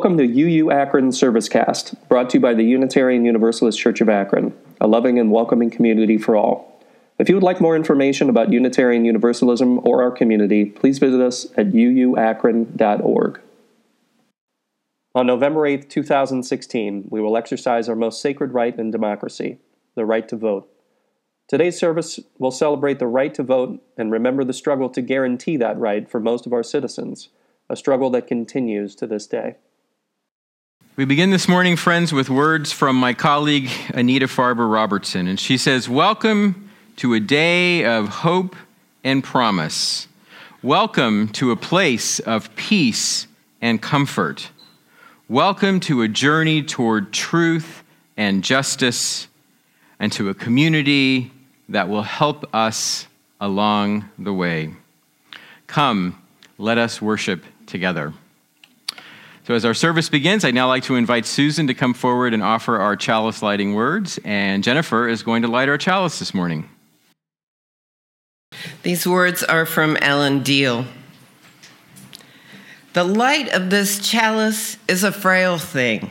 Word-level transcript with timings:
Welcome 0.00 0.16
to 0.16 0.24
UU 0.24 0.70
Akron 0.70 1.12
Service 1.12 1.46
Cast, 1.46 1.92
brought 2.08 2.30
to 2.30 2.38
you 2.38 2.40
by 2.40 2.54
the 2.54 2.64
Unitarian 2.64 3.26
Universalist 3.26 3.78
Church 3.78 4.00
of 4.00 4.08
Akron, 4.08 4.56
a 4.80 4.86
loving 4.86 5.18
and 5.18 5.30
welcoming 5.30 5.68
community 5.68 6.16
for 6.16 6.36
all. 6.36 6.82
If 7.18 7.28
you 7.28 7.34
would 7.34 7.44
like 7.44 7.60
more 7.60 7.76
information 7.76 8.30
about 8.30 8.50
Unitarian 8.50 9.04
Universalism 9.04 9.78
or 9.86 10.02
our 10.02 10.10
community, 10.10 10.64
please 10.64 10.98
visit 10.98 11.20
us 11.20 11.48
at 11.58 11.72
uuakron.org. 11.72 13.40
On 15.14 15.26
November 15.26 15.66
8, 15.66 15.90
2016, 15.90 17.08
we 17.10 17.20
will 17.20 17.36
exercise 17.36 17.86
our 17.86 17.94
most 17.94 18.22
sacred 18.22 18.54
right 18.54 18.78
in 18.78 18.90
democracy, 18.90 19.58
the 19.96 20.06
right 20.06 20.26
to 20.30 20.36
vote. 20.36 20.66
Today's 21.46 21.78
service 21.78 22.18
will 22.38 22.50
celebrate 22.50 23.00
the 23.00 23.06
right 23.06 23.34
to 23.34 23.42
vote 23.42 23.82
and 23.98 24.10
remember 24.10 24.44
the 24.44 24.54
struggle 24.54 24.88
to 24.88 25.02
guarantee 25.02 25.58
that 25.58 25.78
right 25.78 26.10
for 26.10 26.20
most 26.20 26.46
of 26.46 26.54
our 26.54 26.62
citizens, 26.62 27.28
a 27.68 27.76
struggle 27.76 28.08
that 28.08 28.26
continues 28.26 28.94
to 28.94 29.06
this 29.06 29.26
day. 29.26 29.56
We 31.00 31.06
begin 31.06 31.30
this 31.30 31.48
morning, 31.48 31.76
friends, 31.76 32.12
with 32.12 32.28
words 32.28 32.72
from 32.72 32.94
my 32.94 33.14
colleague 33.14 33.70
Anita 33.94 34.26
Farber 34.26 34.70
Robertson. 34.70 35.28
And 35.28 35.40
she 35.40 35.56
says, 35.56 35.88
Welcome 35.88 36.68
to 36.96 37.14
a 37.14 37.20
day 37.20 37.86
of 37.86 38.08
hope 38.08 38.54
and 39.02 39.24
promise. 39.24 40.08
Welcome 40.62 41.28
to 41.28 41.52
a 41.52 41.56
place 41.56 42.18
of 42.20 42.54
peace 42.54 43.26
and 43.62 43.80
comfort. 43.80 44.50
Welcome 45.26 45.80
to 45.80 46.02
a 46.02 46.08
journey 46.08 46.62
toward 46.62 47.14
truth 47.14 47.82
and 48.18 48.44
justice 48.44 49.26
and 49.98 50.12
to 50.12 50.28
a 50.28 50.34
community 50.34 51.32
that 51.70 51.88
will 51.88 52.02
help 52.02 52.44
us 52.54 53.06
along 53.40 54.10
the 54.18 54.34
way. 54.34 54.74
Come, 55.66 56.22
let 56.58 56.76
us 56.76 57.00
worship 57.00 57.42
together. 57.64 58.12
So, 59.46 59.54
as 59.54 59.64
our 59.64 59.74
service 59.74 60.08
begins, 60.08 60.44
I'd 60.44 60.54
now 60.54 60.68
like 60.68 60.82
to 60.84 60.96
invite 60.96 61.24
Susan 61.24 61.66
to 61.66 61.74
come 61.74 61.94
forward 61.94 62.34
and 62.34 62.42
offer 62.42 62.78
our 62.78 62.94
chalice 62.94 63.42
lighting 63.42 63.74
words. 63.74 64.18
And 64.24 64.62
Jennifer 64.62 65.08
is 65.08 65.22
going 65.22 65.42
to 65.42 65.48
light 65.48 65.68
our 65.68 65.78
chalice 65.78 66.18
this 66.18 66.34
morning. 66.34 66.68
These 68.82 69.06
words 69.06 69.42
are 69.42 69.64
from 69.64 69.96
Alan 70.00 70.42
Deal. 70.42 70.84
The 72.92 73.04
light 73.04 73.48
of 73.50 73.70
this 73.70 74.06
chalice 74.06 74.76
is 74.88 75.04
a 75.04 75.12
frail 75.12 75.56
thing. 75.58 76.10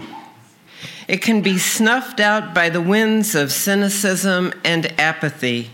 It 1.08 1.22
can 1.22 1.42
be 1.42 1.58
snuffed 1.58 2.20
out 2.20 2.54
by 2.54 2.70
the 2.70 2.82
winds 2.82 3.36
of 3.36 3.52
cynicism 3.52 4.54
and 4.64 5.00
apathy. 5.00 5.70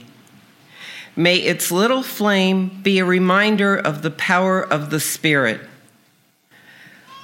May 1.16 1.38
its 1.38 1.72
little 1.72 2.03
flame 2.03 2.81
be 2.83 2.99
a 2.99 3.05
reminder 3.05 3.75
of 3.75 4.01
the 4.01 4.11
power 4.11 4.61
of 4.61 4.89
the 4.89 4.99
Spirit. 4.99 5.61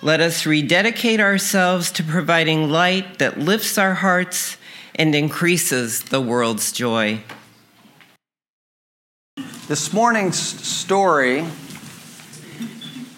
Let 0.03 0.19
us 0.19 0.47
rededicate 0.47 1.19
ourselves 1.19 1.91
to 1.91 2.03
providing 2.03 2.71
light 2.71 3.19
that 3.19 3.37
lifts 3.37 3.77
our 3.77 3.93
hearts 3.93 4.57
and 4.95 5.13
increases 5.13 6.01
the 6.01 6.19
world's 6.19 6.71
joy. 6.71 7.21
This 9.67 9.93
morning's 9.93 10.39
story 10.39 11.45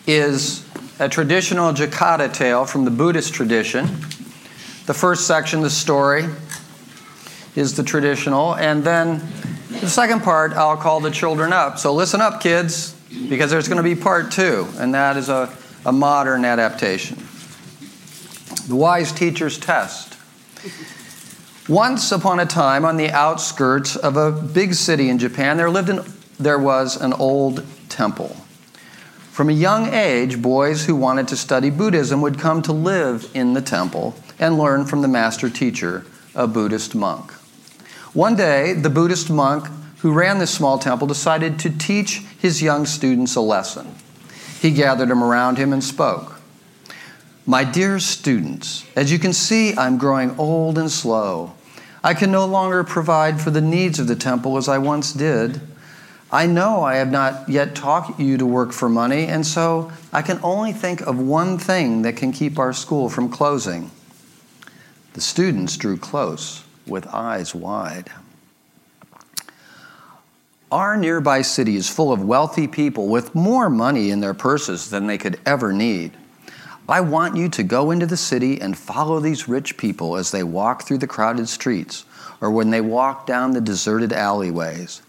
is 0.06 0.68
a 1.00 1.08
traditional 1.08 1.72
Jataka 1.72 2.34
tale 2.34 2.66
from 2.66 2.84
the 2.84 2.92
Buddhist 2.92 3.34
tradition. 3.34 3.86
The 4.86 4.94
first 4.94 5.26
section 5.26 5.60
of 5.60 5.64
the 5.64 5.70
story 5.70 6.26
is 7.56 7.78
the 7.78 7.84
traditional, 7.84 8.56
and 8.56 8.84
then 8.84 9.22
the 9.70 9.90
second 9.90 10.22
part 10.22 10.52
I'll 10.52 10.76
call 10.76 11.00
the 11.00 11.12
children 11.12 11.54
up. 11.54 11.80
So 11.80 11.94
listen 11.94 12.20
up, 12.20 12.42
kids, 12.42 12.94
because 13.30 13.50
there's 13.50 13.70
going 13.70 13.78
to 13.78 13.84
be 13.84 13.96
part 13.96 14.34
two, 14.34 14.68
and 14.80 14.94
that 14.94 15.16
is 15.16 15.30
a, 15.30 15.50
a 15.86 15.92
modern 15.92 16.46
adaptation. 16.46 17.18
The 18.68 18.76
Wise 18.76 19.12
Teacher's 19.12 19.58
Test. 19.58 20.18
Once 21.68 22.12
upon 22.12 22.40
a 22.40 22.46
time, 22.46 22.86
on 22.86 22.98
the 22.98 23.10
outskirts 23.10 23.96
of 23.96 24.18
a 24.18 24.32
big 24.32 24.74
city 24.74 25.10
in 25.10 25.18
Japan, 25.18 25.58
there 25.58 25.70
lived 25.70 25.90
an, 25.90 26.02
there 26.40 26.60
was 26.60 27.00
an 27.00 27.14
old 27.14 27.66
temple. 27.90 28.36
From 29.32 29.50
a 29.50 29.54
young 29.54 29.94
age, 29.94 30.42
boys 30.42 30.86
who 30.86 30.96
wanted 30.96 31.28
to 31.30 31.38
study 31.38 31.70
Buddhism 31.70 32.22
would 32.22 32.40
come 32.40 32.62
to 32.64 32.74
live 32.74 33.30
in 33.34 33.54
the 33.54 33.62
temple 33.62 34.16
and 34.40 34.58
learn 34.58 34.86
from 34.86 35.02
the 35.02 35.08
master 35.08 35.50
teacher, 35.50 36.06
a 36.36 36.48
Buddhist 36.48 36.96
monk. 36.96 37.32
One 38.14 38.36
day, 38.36 38.74
the 38.74 38.90
Buddhist 38.90 39.30
monk 39.30 39.68
who 40.00 40.12
ran 40.12 40.38
this 40.38 40.54
small 40.54 40.78
temple 40.78 41.08
decided 41.08 41.60
to 41.60 41.70
teach 41.70 42.20
his 42.38 42.62
young 42.62 42.86
students 42.86 43.36
a 43.36 43.42
lesson. 43.42 43.96
He 44.64 44.72
gathered 44.72 45.10
them 45.10 45.22
around 45.22 45.58
him 45.58 45.74
and 45.74 45.84
spoke. 45.84 46.40
My 47.46 47.66
dear 47.66 48.00
students, 48.00 48.86
as 48.96 49.12
you 49.12 49.20
can 49.20 49.34
see, 49.34 49.76
I'm 49.76 49.98
growing 49.98 50.34
old 50.38 50.78
and 50.78 50.90
slow. 50.90 51.52
I 52.02 52.14
can 52.14 52.32
no 52.32 52.46
longer 52.46 52.86
provide 52.86 53.42
for 53.42 53.52
the 53.52 53.60
needs 53.60 54.00
of 54.00 54.08
the 54.08 54.16
temple 54.16 54.56
as 54.56 54.70
I 54.70 54.78
once 54.78 55.12
did. 55.12 55.60
I 56.32 56.46
know 56.46 56.82
I 56.82 56.96
have 56.96 57.12
not 57.12 57.50
yet 57.50 57.76
taught 57.76 58.18
you 58.18 58.38
to 58.38 58.46
work 58.46 58.72
for 58.72 58.88
money, 58.88 59.26
and 59.26 59.46
so 59.46 59.92
I 60.14 60.22
can 60.22 60.40
only 60.42 60.72
think 60.72 61.02
of 61.02 61.20
one 61.20 61.58
thing 61.58 62.04
that 62.04 62.16
can 62.16 62.32
keep 62.32 62.58
our 62.58 62.72
school 62.72 63.10
from 63.10 63.28
closing. 63.28 63.92
The 65.12 65.20
students 65.20 65.76
drew 65.76 65.98
close 65.98 66.64
with 66.88 67.06
eyes 67.08 67.54
wide. 67.54 68.10
Our 70.74 70.98
nearby 70.98 71.44
city 71.44 71.76
is 71.76 71.88
full 71.88 72.12
of 72.12 72.26
wealthy 72.26 72.68
people 72.68 73.08
with 73.08 73.36
more 73.36 73.70
money 73.70 74.10
in 74.10 74.22
their 74.22 74.34
purses 74.34 74.90
than 74.90 75.06
they 75.06 75.20
could 75.20 75.40
ever 75.46 75.72
need. 75.72 76.14
I 76.90 77.00
want 77.00 77.38
you 77.38 77.48
to 77.50 77.62
go 77.62 77.92
into 77.92 78.08
the 78.08 78.18
city 78.18 78.60
and 78.60 78.76
follow 78.76 79.20
these 79.20 79.48
rich 79.48 79.78
people 79.78 80.18
as 80.18 80.32
they 80.32 80.42
walk 80.42 80.82
through 80.82 80.98
the 80.98 81.06
crowded 81.06 81.48
streets 81.48 82.06
or 82.42 82.50
when 82.50 82.72
they 82.72 82.82
walk 82.82 83.28
down 83.28 83.52
the 83.52 83.62
deserted 83.62 84.12
alleyways. 84.12 85.04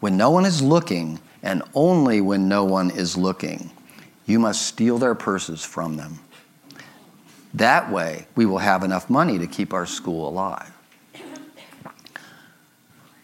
When 0.00 0.16
no 0.16 0.30
one 0.30 0.46
is 0.46 0.62
looking, 0.62 1.20
and 1.42 1.62
only 1.74 2.22
when 2.22 2.48
no 2.48 2.64
one 2.64 2.90
is 2.90 3.18
looking, 3.18 3.70
you 4.24 4.38
must 4.38 4.62
steal 4.66 4.96
their 4.96 5.14
purses 5.14 5.62
from 5.62 5.98
them. 5.98 6.20
That 7.52 7.92
way, 7.92 8.28
we 8.34 8.46
will 8.46 8.56
have 8.56 8.82
enough 8.82 9.10
money 9.10 9.38
to 9.40 9.46
keep 9.46 9.74
our 9.74 9.84
school 9.84 10.26
alive. 10.26 10.72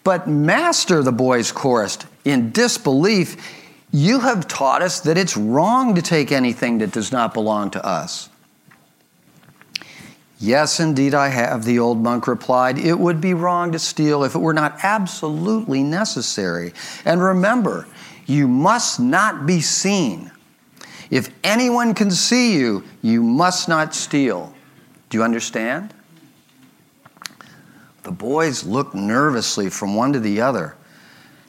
But, 0.07 0.29
Master, 0.29 1.03
the 1.03 1.11
boys 1.11 1.51
chorused, 1.51 2.07
in 2.25 2.53
disbelief, 2.53 3.37
you 3.91 4.21
have 4.21 4.47
taught 4.47 4.81
us 4.81 5.01
that 5.01 5.19
it's 5.19 5.37
wrong 5.37 5.97
to 5.97 6.01
take 6.01 6.31
anything 6.31 6.79
that 6.79 6.93
does 6.93 7.11
not 7.11 7.35
belong 7.35 7.73
to 7.73 7.85
us. 7.85 8.29
Yes, 10.39 10.79
indeed, 10.79 11.13
I 11.13 11.31
have, 11.31 11.65
the 11.65 11.81
old 11.81 12.01
monk 12.01 12.29
replied. 12.29 12.79
It 12.79 12.97
would 12.97 13.21
be 13.21 13.35
wrong 13.35 13.73
to 13.73 13.81
steal 13.81 14.23
if 14.23 14.37
it 14.37 14.39
were 14.39 14.55
not 14.55 14.79
absolutely 14.85 15.83
necessary. 15.83 16.73
And 17.05 17.21
remember, 17.21 17.89
you 18.27 18.47
must 18.47 19.01
not 19.01 19.45
be 19.45 19.61
seen. 19.61 20.31
If 21.11 21.31
anyone 21.43 21.95
can 21.95 22.13
see 22.13 22.53
you, 22.57 22.85
you 23.03 23.25
must 23.25 23.69
not 23.69 23.93
steal. 23.93 24.55
Do 25.11 25.19
you 25.19 25.25
understand? 25.25 25.93
The 28.07 28.13
boys 28.13 28.63
looked 28.63 28.95
nervously 28.95 29.69
from 29.69 29.97
one 29.97 30.13
to 30.13 30.21
the 30.21 30.41
other. 30.41 30.77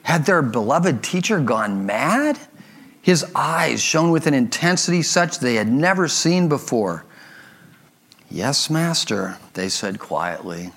Had 0.02 0.26
their 0.26 0.42
beloved 0.42 1.04
teacher 1.04 1.38
gone 1.38 1.86
mad? 1.86 2.36
His 3.00 3.24
eyes 3.32 3.80
shone 3.80 4.10
with 4.10 4.26
an 4.26 4.34
intensity 4.34 5.02
such 5.02 5.38
they 5.38 5.54
had 5.54 5.70
never 5.70 6.08
seen 6.08 6.48
before. 6.48 7.04
Yes, 8.28 8.70
master, 8.70 9.38
they 9.54 9.68
said 9.68 10.00
quietly. 10.00 10.72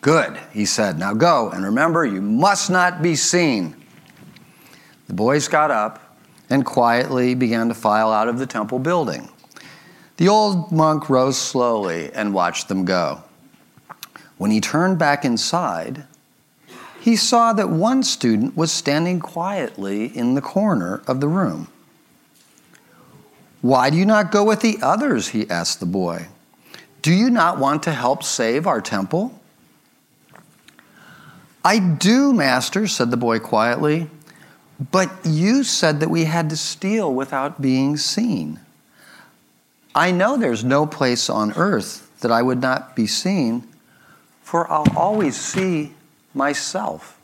Good, 0.00 0.36
he 0.52 0.66
said. 0.66 0.98
Now 0.98 1.14
go, 1.14 1.50
and 1.50 1.64
remember, 1.64 2.04
you 2.04 2.20
must 2.20 2.68
not 2.68 3.00
be 3.00 3.14
seen. 3.14 3.76
The 5.06 5.14
boys 5.14 5.46
got 5.46 5.70
up 5.70 6.16
and 6.50 6.66
quietly 6.66 7.36
began 7.36 7.68
to 7.68 7.74
file 7.74 8.10
out 8.10 8.26
of 8.26 8.40
the 8.40 8.46
temple 8.46 8.80
building. 8.80 9.28
The 10.16 10.26
old 10.26 10.72
monk 10.72 11.08
rose 11.08 11.38
slowly 11.38 12.10
and 12.12 12.34
watched 12.34 12.66
them 12.66 12.84
go. 12.84 13.22
When 14.42 14.50
he 14.50 14.60
turned 14.60 14.98
back 14.98 15.24
inside, 15.24 16.02
he 17.00 17.14
saw 17.14 17.52
that 17.52 17.70
one 17.70 18.02
student 18.02 18.56
was 18.56 18.72
standing 18.72 19.20
quietly 19.20 20.06
in 20.06 20.34
the 20.34 20.40
corner 20.40 21.00
of 21.06 21.20
the 21.20 21.28
room. 21.28 21.68
Why 23.60 23.88
do 23.88 23.96
you 23.96 24.04
not 24.04 24.32
go 24.32 24.42
with 24.42 24.60
the 24.60 24.78
others? 24.82 25.28
He 25.28 25.48
asked 25.48 25.78
the 25.78 25.86
boy. 25.86 26.26
Do 27.02 27.12
you 27.12 27.30
not 27.30 27.60
want 27.60 27.84
to 27.84 27.92
help 27.92 28.24
save 28.24 28.66
our 28.66 28.80
temple? 28.80 29.40
I 31.64 31.78
do, 31.78 32.32
master, 32.32 32.88
said 32.88 33.12
the 33.12 33.16
boy 33.16 33.38
quietly. 33.38 34.10
But 34.90 35.12
you 35.22 35.62
said 35.62 36.00
that 36.00 36.10
we 36.10 36.24
had 36.24 36.50
to 36.50 36.56
steal 36.56 37.14
without 37.14 37.62
being 37.62 37.96
seen. 37.96 38.58
I 39.94 40.10
know 40.10 40.36
there's 40.36 40.64
no 40.64 40.84
place 40.84 41.30
on 41.30 41.52
earth 41.52 42.10
that 42.22 42.32
I 42.32 42.42
would 42.42 42.60
not 42.60 42.96
be 42.96 43.06
seen, 43.06 43.68
for 44.52 44.70
I'll 44.70 44.84
always 44.98 45.34
see 45.34 45.94
myself. 46.34 47.18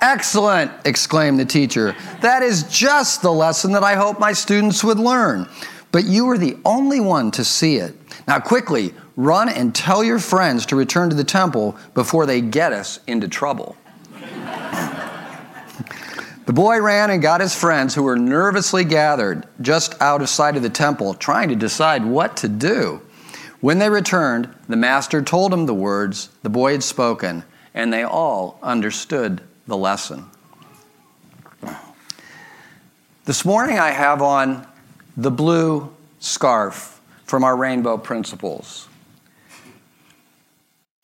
Excellent, 0.00 0.70
exclaimed 0.84 1.40
the 1.40 1.44
teacher. 1.44 1.96
That 2.20 2.44
is 2.44 2.62
just 2.70 3.20
the 3.20 3.32
lesson 3.32 3.72
that 3.72 3.82
I 3.82 3.96
hope 3.96 4.20
my 4.20 4.32
students 4.32 4.84
would 4.84 5.00
learn. 5.00 5.48
But 5.90 6.04
you 6.04 6.26
were 6.26 6.38
the 6.38 6.56
only 6.64 7.00
one 7.00 7.32
to 7.32 7.42
see 7.42 7.78
it. 7.78 7.96
Now, 8.28 8.38
quickly, 8.38 8.94
run 9.16 9.48
and 9.48 9.74
tell 9.74 10.04
your 10.04 10.20
friends 10.20 10.66
to 10.66 10.76
return 10.76 11.10
to 11.10 11.16
the 11.16 11.24
temple 11.24 11.76
before 11.94 12.24
they 12.24 12.40
get 12.40 12.72
us 12.72 13.00
into 13.08 13.26
trouble. 13.26 13.76
the 16.46 16.52
boy 16.52 16.80
ran 16.80 17.10
and 17.10 17.20
got 17.20 17.40
his 17.40 17.56
friends, 17.56 17.92
who 17.92 18.04
were 18.04 18.16
nervously 18.16 18.84
gathered 18.84 19.48
just 19.60 20.00
out 20.00 20.22
of 20.22 20.28
sight 20.28 20.54
of 20.54 20.62
the 20.62 20.70
temple, 20.70 21.14
trying 21.14 21.48
to 21.48 21.56
decide 21.56 22.04
what 22.04 22.36
to 22.36 22.48
do. 22.48 23.02
When 23.64 23.78
they 23.78 23.88
returned, 23.88 24.54
the 24.68 24.76
master 24.76 25.22
told 25.22 25.50
them 25.50 25.64
the 25.64 25.72
words 25.72 26.28
the 26.42 26.50
boy 26.50 26.72
had 26.72 26.82
spoken, 26.82 27.44
and 27.72 27.90
they 27.90 28.02
all 28.02 28.58
understood 28.62 29.40
the 29.66 29.74
lesson. 29.74 30.26
This 33.24 33.42
morning 33.42 33.78
I 33.78 33.92
have 33.92 34.20
on 34.20 34.66
the 35.16 35.30
blue 35.30 35.90
scarf 36.18 37.00
from 37.24 37.42
our 37.42 37.56
Rainbow 37.56 37.96
Principles. 37.96 38.86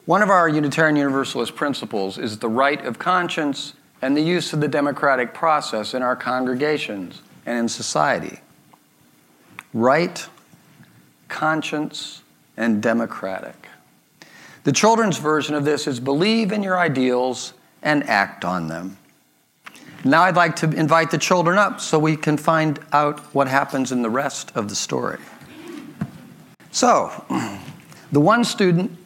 One 0.04 0.20
of 0.20 0.28
our 0.28 0.46
Unitarian 0.46 0.96
Universalist 0.96 1.56
principles 1.56 2.18
is 2.18 2.40
the 2.40 2.48
right 2.50 2.84
of 2.84 2.98
conscience 2.98 3.72
and 4.02 4.14
the 4.14 4.20
use 4.20 4.52
of 4.52 4.60
the 4.60 4.68
democratic 4.68 5.32
process 5.32 5.94
in 5.94 6.02
our 6.02 6.14
congregations 6.14 7.22
and 7.46 7.56
in 7.56 7.68
society. 7.70 8.40
Right, 9.72 10.28
conscience, 11.28 12.20
and 12.60 12.82
democratic. 12.82 13.68
The 14.64 14.72
children's 14.72 15.16
version 15.16 15.54
of 15.54 15.64
this 15.64 15.86
is 15.86 15.98
believe 15.98 16.52
in 16.52 16.62
your 16.62 16.78
ideals 16.78 17.54
and 17.82 18.08
act 18.08 18.44
on 18.44 18.68
them. 18.68 18.98
Now 20.04 20.22
I'd 20.22 20.36
like 20.36 20.56
to 20.56 20.70
invite 20.70 21.10
the 21.10 21.18
children 21.18 21.58
up 21.58 21.80
so 21.80 21.98
we 21.98 22.16
can 22.16 22.36
find 22.36 22.78
out 22.92 23.20
what 23.34 23.48
happens 23.48 23.92
in 23.92 24.02
the 24.02 24.10
rest 24.10 24.52
of 24.54 24.68
the 24.68 24.74
story. 24.74 25.18
So, 26.70 27.24
the 28.12 28.20
one 28.20 28.44
student 28.44 28.96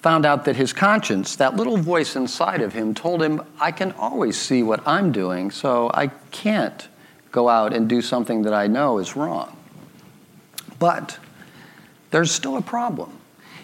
found 0.00 0.26
out 0.26 0.44
that 0.46 0.56
his 0.56 0.72
conscience, 0.72 1.36
that 1.36 1.56
little 1.56 1.76
voice 1.76 2.16
inside 2.16 2.60
of 2.60 2.72
him, 2.72 2.92
told 2.94 3.22
him, 3.22 3.42
I 3.60 3.70
can 3.70 3.92
always 3.92 4.38
see 4.38 4.62
what 4.62 4.86
I'm 4.86 5.12
doing, 5.12 5.50
so 5.50 5.90
I 5.94 6.08
can't 6.30 6.88
go 7.30 7.48
out 7.48 7.72
and 7.72 7.88
do 7.88 8.02
something 8.02 8.42
that 8.42 8.52
I 8.52 8.66
know 8.66 8.98
is 8.98 9.14
wrong. 9.14 9.56
But 10.78 11.18
there's 12.12 12.30
still 12.30 12.56
a 12.56 12.62
problem 12.62 13.18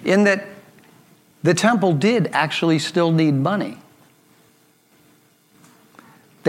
in 0.05 0.25
that 0.25 0.45
the 1.45 1.55
temple 1.55 1.93
did 1.95 2.29
actually 2.33 2.79
still 2.81 3.13
need 3.13 3.35
money 3.35 3.79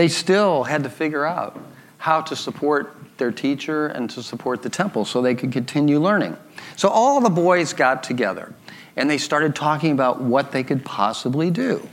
they 0.00 0.08
still 0.08 0.64
had 0.64 0.82
to 0.82 0.88
figure 0.88 1.26
out 1.26 1.60
how 1.98 2.22
to 2.22 2.34
support 2.34 2.96
their 3.18 3.30
teacher 3.30 3.88
and 3.88 4.08
to 4.08 4.22
support 4.22 4.62
the 4.62 4.70
temple 4.70 5.04
so 5.04 5.20
they 5.20 5.34
could 5.34 5.52
continue 5.52 6.00
learning. 6.00 6.36
So 6.76 6.88
all 6.88 7.20
the 7.20 7.28
boys 7.28 7.74
got 7.74 8.02
together 8.02 8.54
and 8.96 9.10
they 9.10 9.18
started 9.18 9.54
talking 9.54 9.92
about 9.92 10.20
what 10.20 10.52
they 10.52 10.62
could 10.62 10.86
possibly 10.86 11.50
do. 11.50 11.86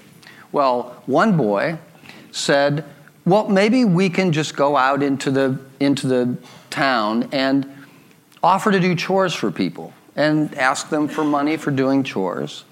Well, 0.54 1.04
one 1.06 1.36
boy 1.36 1.80
said, 2.32 2.86
"Well, 3.26 3.50
maybe 3.50 3.84
we 3.84 4.10
can 4.10 4.32
just 4.32 4.56
go 4.56 4.78
out 4.78 5.04
into 5.04 5.30
the 5.30 5.60
into 5.82 6.08
the 6.08 6.38
town 6.70 7.28
and 7.34 7.70
offer 8.42 8.72
to 8.72 8.80
do 8.80 8.96
chores 8.96 9.34
for 9.34 9.52
people 9.52 9.94
and 10.18 10.54
ask 10.56 10.90
them 10.90 11.08
for 11.08 11.24
money 11.24 11.56
for 11.56 11.72
doing 11.72 12.04
chores, 12.04 12.66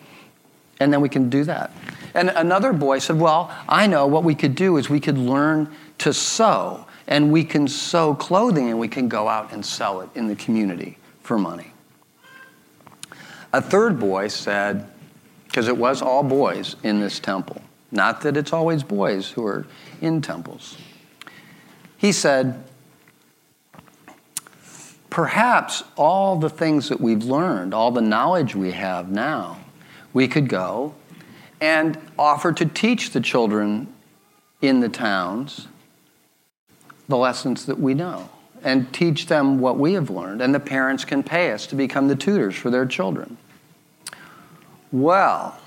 and 0.82 0.92
then 0.92 1.00
we 1.00 1.08
can 1.08 1.30
do 1.30 1.46
that." 1.46 1.72
And 2.16 2.30
another 2.30 2.72
boy 2.72 3.00
said, 3.00 3.20
Well, 3.20 3.54
I 3.68 3.88
know 3.88 4.08
what 4.08 4.24
we 4.24 4.36
could 4.36 4.56
do 4.56 4.78
is 4.78 4.90
we 4.90 5.02
could 5.02 5.18
learn 5.18 5.70
to 6.00 6.14
sew, 6.14 6.88
and 7.08 7.32
we 7.32 7.44
can 7.44 7.68
sew 7.68 8.16
clothing 8.16 8.70
and 8.70 8.80
we 8.80 8.88
can 8.88 9.10
go 9.10 9.28
out 9.28 9.52
and 9.52 9.64
sell 9.64 10.00
it 10.02 10.10
in 10.16 10.28
the 10.28 10.36
community 10.36 10.98
for 11.22 11.38
money. 11.38 11.74
A 13.52 13.62
third 13.62 14.00
boy 14.00 14.30
said, 14.30 14.90
because 15.46 15.68
it 15.68 15.78
was 15.78 16.02
all 16.02 16.24
boys 16.24 16.78
in 16.84 17.02
this 17.02 17.20
temple, 17.20 17.62
not 17.92 18.22
that 18.22 18.38
it's 18.38 18.54
always 18.54 18.82
boys 18.82 19.30
who 19.30 19.46
are 19.46 19.68
in 20.02 20.22
temples. 20.22 20.78
He 21.98 22.12
said, 22.12 22.64
Perhaps 25.16 25.86
all 25.96 26.36
the 26.36 26.50
things 26.50 26.90
that 26.90 27.00
we've 27.00 27.24
learned, 27.24 27.74
all 27.74 27.90
the 27.90 28.02
knowledge 28.02 28.54
we 28.54 28.72
have 28.72 29.10
now, 29.10 29.58
we 30.12 30.28
could 30.28 30.50
go 30.50 30.94
and 31.62 31.98
offer 32.20 32.52
to 32.52 32.66
teach 32.66 33.12
the 33.12 33.22
children 33.22 33.88
in 34.62 34.82
the 34.82 34.90
towns 34.90 35.70
the 37.08 37.16
lessons 37.16 37.66
that 37.66 37.80
we 37.80 37.94
know 37.94 38.30
and 38.62 38.92
teach 38.92 39.28
them 39.28 39.58
what 39.58 39.80
we 39.80 39.94
have 39.94 40.10
learned, 40.10 40.42
and 40.42 40.54
the 40.54 40.60
parents 40.60 41.06
can 41.06 41.24
pay 41.24 41.54
us 41.54 41.66
to 41.68 41.76
become 41.76 42.10
the 42.10 42.16
tutors 42.18 42.54
for 42.54 42.70
their 42.70 42.86
children. 42.86 43.38
Well, 44.92 45.58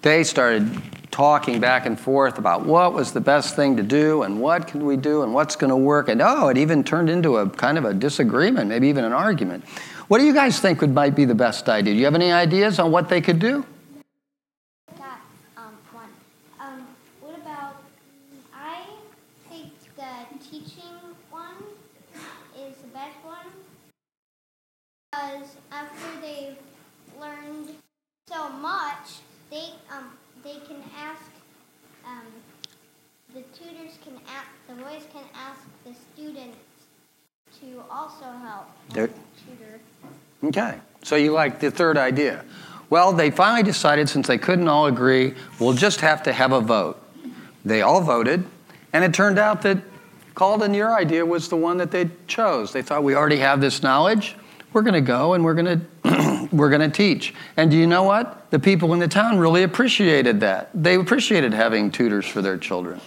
they 0.00 0.24
started 0.24 0.70
talking 1.14 1.60
back 1.60 1.86
and 1.86 1.98
forth 1.98 2.38
about 2.38 2.66
what 2.66 2.92
was 2.92 3.12
the 3.12 3.20
best 3.20 3.54
thing 3.54 3.76
to 3.76 3.84
do 3.84 4.24
and 4.24 4.40
what 4.40 4.66
can 4.66 4.84
we 4.84 4.96
do 4.96 5.22
and 5.22 5.32
what's 5.32 5.54
going 5.54 5.70
to 5.70 5.76
work. 5.76 6.08
And 6.08 6.20
oh, 6.20 6.48
it 6.48 6.58
even 6.58 6.82
turned 6.82 7.08
into 7.08 7.36
a 7.36 7.48
kind 7.48 7.78
of 7.78 7.84
a 7.84 7.94
disagreement, 7.94 8.68
maybe 8.68 8.88
even 8.88 9.04
an 9.04 9.12
argument. 9.12 9.64
What 10.08 10.18
do 10.18 10.24
you 10.24 10.34
guys 10.34 10.58
think 10.58 10.80
would 10.80 10.92
might 10.92 11.14
be 11.14 11.24
the 11.24 11.34
best 11.34 11.68
idea? 11.68 11.94
Do 11.94 11.98
you 11.98 12.04
have 12.04 12.16
any 12.16 12.32
ideas 12.32 12.80
on 12.80 12.90
what 12.90 13.08
they 13.08 13.20
could 13.20 13.38
do? 13.38 13.64
because 25.14 25.56
after 25.70 26.20
they've 26.20 26.56
learned 27.20 27.68
so 28.28 28.48
much, 28.48 29.20
they 29.50 29.70
um, 29.90 30.10
they 30.42 30.58
can 30.66 30.82
ask 30.96 31.30
um, 32.04 32.26
the 33.32 33.42
tutors 33.56 33.98
can 34.04 34.20
ask 34.28 34.48
the 34.76 34.82
boys 34.82 35.02
can 35.12 35.24
ask 35.34 35.60
the 35.84 35.94
students 36.14 36.56
to 37.60 37.82
also 37.90 38.24
help 38.42 38.66
tutor. 38.92 39.80
Okay, 40.42 40.78
so 41.02 41.16
you 41.16 41.32
like 41.32 41.60
the 41.60 41.70
third 41.70 41.96
idea. 41.96 42.44
Well, 42.90 43.12
they 43.12 43.30
finally 43.30 43.62
decided 43.62 44.08
since 44.08 44.26
they 44.26 44.38
couldn't 44.38 44.68
all 44.68 44.86
agree, 44.86 45.34
we'll 45.58 45.72
just 45.72 46.00
have 46.00 46.22
to 46.24 46.32
have 46.32 46.52
a 46.52 46.60
vote. 46.60 47.00
They 47.64 47.82
all 47.82 48.00
voted, 48.00 48.44
and 48.92 49.04
it 49.04 49.14
turned 49.14 49.38
out 49.38 49.62
that 49.62 49.78
Calden, 50.34 50.74
your 50.74 50.92
idea 50.92 51.24
was 51.24 51.48
the 51.48 51.56
one 51.56 51.76
that 51.78 51.90
they 51.90 52.10
chose. 52.26 52.72
They 52.72 52.82
thought 52.82 53.04
we 53.04 53.14
already 53.14 53.38
have 53.38 53.60
this 53.60 53.82
knowledge 53.82 54.36
we're 54.74 54.82
going 54.82 54.94
to 54.94 55.00
go 55.00 55.32
and 55.34 55.44
we're 55.44 55.54
going 55.54 55.80
to 56.02 56.48
we're 56.52 56.68
going 56.68 56.80
to 56.80 56.94
teach. 56.94 57.32
And 57.56 57.70
do 57.70 57.76
you 57.76 57.86
know 57.86 58.02
what? 58.02 58.50
The 58.50 58.58
people 58.58 58.92
in 58.92 58.98
the 58.98 59.08
town 59.08 59.38
really 59.38 59.62
appreciated 59.62 60.40
that. 60.40 60.68
They 60.74 60.96
appreciated 60.96 61.54
having 61.54 61.90
tutors 61.90 62.26
for 62.26 62.42
their 62.42 62.58
children. 62.58 63.00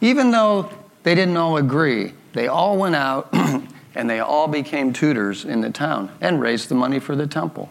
Even 0.00 0.30
though 0.32 0.68
they 1.06 1.14
didn't 1.14 1.36
all 1.36 1.56
agree, 1.56 2.12
they 2.32 2.48
all 2.48 2.76
went 2.76 2.96
out 2.96 3.28
and 3.94 4.10
they 4.10 4.18
all 4.18 4.48
became 4.48 4.92
tutors 4.92 5.44
in 5.44 5.60
the 5.60 5.70
town 5.70 6.10
and 6.20 6.40
raised 6.40 6.68
the 6.68 6.74
money 6.74 6.98
for 6.98 7.14
the 7.14 7.28
temple. 7.28 7.70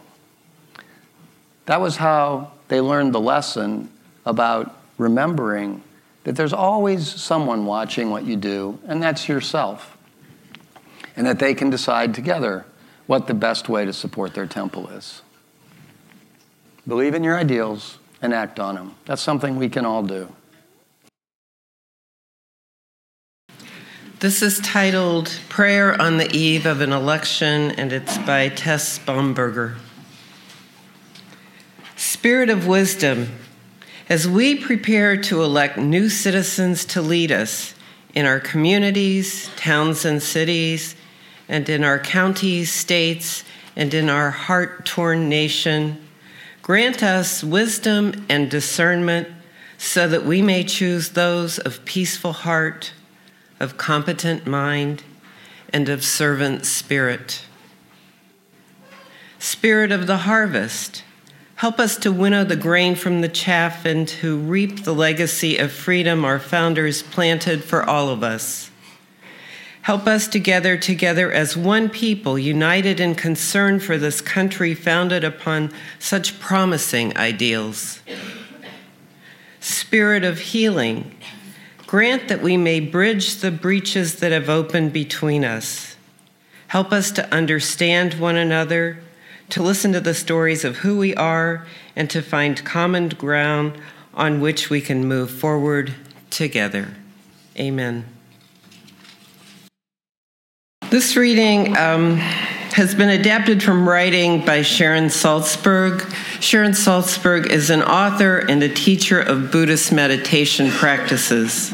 That 1.66 1.82
was 1.82 1.98
how 1.98 2.54
they 2.70 2.80
learned 2.80 3.14
the 3.14 3.20
lesson 3.20 3.92
about 4.26 4.80
remembering 4.98 5.84
that 6.24 6.38
there's 6.38 6.54
always 6.54 7.14
someone 7.14 7.66
watching 7.66 8.10
what 8.10 8.24
you 8.24 8.38
do, 8.38 8.80
and 8.88 9.04
that's 9.04 9.28
yourself. 9.28 9.98
And 11.18 11.28
that 11.28 11.38
they 11.38 11.54
can 11.54 11.70
decide 11.70 12.14
together 12.14 12.66
what 13.06 13.28
the 13.28 13.34
best 13.34 13.68
way 13.68 13.84
to 13.84 13.92
support 13.92 14.34
their 14.34 14.48
temple 14.48 14.88
is. 14.92 15.24
Believe 16.88 17.14
in 17.14 17.22
your 17.22 17.38
ideals 17.38 17.98
and 18.22 18.34
act 18.34 18.62
on 18.62 18.76
them. 18.76 18.96
That's 19.04 19.22
something 19.22 19.58
we 19.58 19.68
can 19.68 19.86
all 19.86 20.04
do. 20.04 20.34
This 24.26 24.42
is 24.42 24.60
titled 24.62 25.40
Prayer 25.50 26.02
on 26.02 26.18
the 26.18 26.36
Eve 26.36 26.66
of 26.66 26.82
an 26.82 26.92
Election, 26.92 27.70
and 27.74 27.94
it's 27.94 28.18
by 28.18 28.50
Tess 28.50 28.98
Baumberger. 28.98 29.76
Spirit 31.96 32.50
of 32.50 32.66
wisdom, 32.66 33.28
as 34.10 34.28
we 34.28 34.56
prepare 34.56 35.16
to 35.16 35.44
elect 35.44 35.78
new 35.78 36.10
citizens 36.10 36.86
to 36.86 37.04
lead 37.04 37.32
us 37.32 37.76
in 38.16 38.26
our 38.26 38.40
communities, 38.40 39.52
towns, 39.58 40.06
and 40.06 40.24
cities, 40.24 40.96
and 41.48 41.70
in 41.70 41.84
our 41.84 42.00
counties, 42.00 42.72
states, 42.72 43.44
and 43.76 43.94
in 43.94 44.10
our 44.10 44.32
heart 44.32 44.88
torn 44.88 45.30
nation. 45.30 46.04
Grant 46.64 47.04
us 47.04 47.44
wisdom 47.44 48.26
and 48.28 48.50
discernment 48.50 49.28
so 49.78 50.08
that 50.08 50.26
we 50.26 50.42
may 50.42 50.64
choose 50.64 51.10
those 51.10 51.60
of 51.60 51.86
peaceful 51.86 52.34
heart, 52.34 52.92
of 53.60 53.78
competent 53.78 54.46
mind, 54.46 55.04
and 55.72 55.90
of 55.90 56.04
servant 56.04 56.66
spirit. 56.66 57.46
Spirit 59.40 59.92
of 59.92 60.08
the 60.08 60.18
harvest, 60.18 61.04
Help 61.60 61.80
us 61.80 61.96
to 61.98 62.12
winnow 62.12 62.44
the 62.44 62.58
grain 62.58 62.96
from 62.96 63.22
the 63.22 63.30
chaff 63.30 63.86
and 63.86 64.08
to 64.10 64.38
reap 64.38 64.84
the 64.84 64.94
legacy 64.94 65.58
of 65.58 65.72
freedom 65.72 66.26
our 66.26 66.38
founders 66.38 67.02
planted 67.02 67.64
for 67.64 67.82
all 67.82 68.10
of 68.10 68.24
us. 68.24 68.70
Help 69.84 70.06
us 70.06 70.28
to 70.28 70.40
gather 70.40 70.76
together 70.78 71.32
as 71.32 71.56
one 71.56 71.88
people, 71.90 72.38
united 72.38 73.00
in 73.00 73.16
concern 73.16 73.80
for 73.80 73.98
this 73.98 74.20
country 74.20 74.74
founded 74.74 75.24
upon 75.24 75.72
such 75.98 76.40
promising 76.40 77.16
ideals. 77.16 78.02
Spirit 79.62 80.26
of 80.26 80.40
healing, 80.40 81.15
grant 81.88 82.28
that 82.28 82.42
we 82.42 82.58
may 82.58 82.80
bridge 82.80 83.36
the 83.38 83.52
breaches 83.52 84.16
that 84.20 84.32
have 84.32 84.50
opened 84.50 84.94
between 84.94 85.46
us. 85.46 85.96
Help 86.68 86.92
us 86.92 87.12
to 87.12 87.34
understand 87.34 88.16
one 88.16 88.36
another 88.36 89.00
to 89.50 89.62
listen 89.62 89.94
to 89.94 90.00
the 90.00 90.14
stories 90.14 90.64
of 90.64 90.78
who 90.78 90.98
we 90.98 91.16
are, 91.16 91.66
and 91.96 92.10
to 92.10 92.22
find 92.22 92.66
common 92.66 93.10
ground 93.10 93.78
on 94.14 94.42
which 94.42 94.70
we 94.70 94.82
can 94.82 95.06
move 95.06 95.30
forward 95.30 95.94
together. 96.30 96.94
Amen. 97.58 98.06
This 100.90 101.16
reading 101.16 101.76
um, 101.78 102.20
has 102.76 102.94
been 102.94 103.08
adapted 103.08 103.64
from 103.64 103.88
writing 103.88 104.44
by 104.44 104.62
Sharon 104.62 105.06
Salzberg. 105.06 106.14
Sharon 106.42 106.74
Salzberg 106.74 107.50
is 107.50 107.70
an 107.70 107.82
author 107.82 108.40
and 108.40 108.62
a 108.62 108.68
teacher 108.68 109.18
of 109.18 109.50
Buddhist 109.50 109.94
meditation 109.94 110.70
practices. 110.72 111.74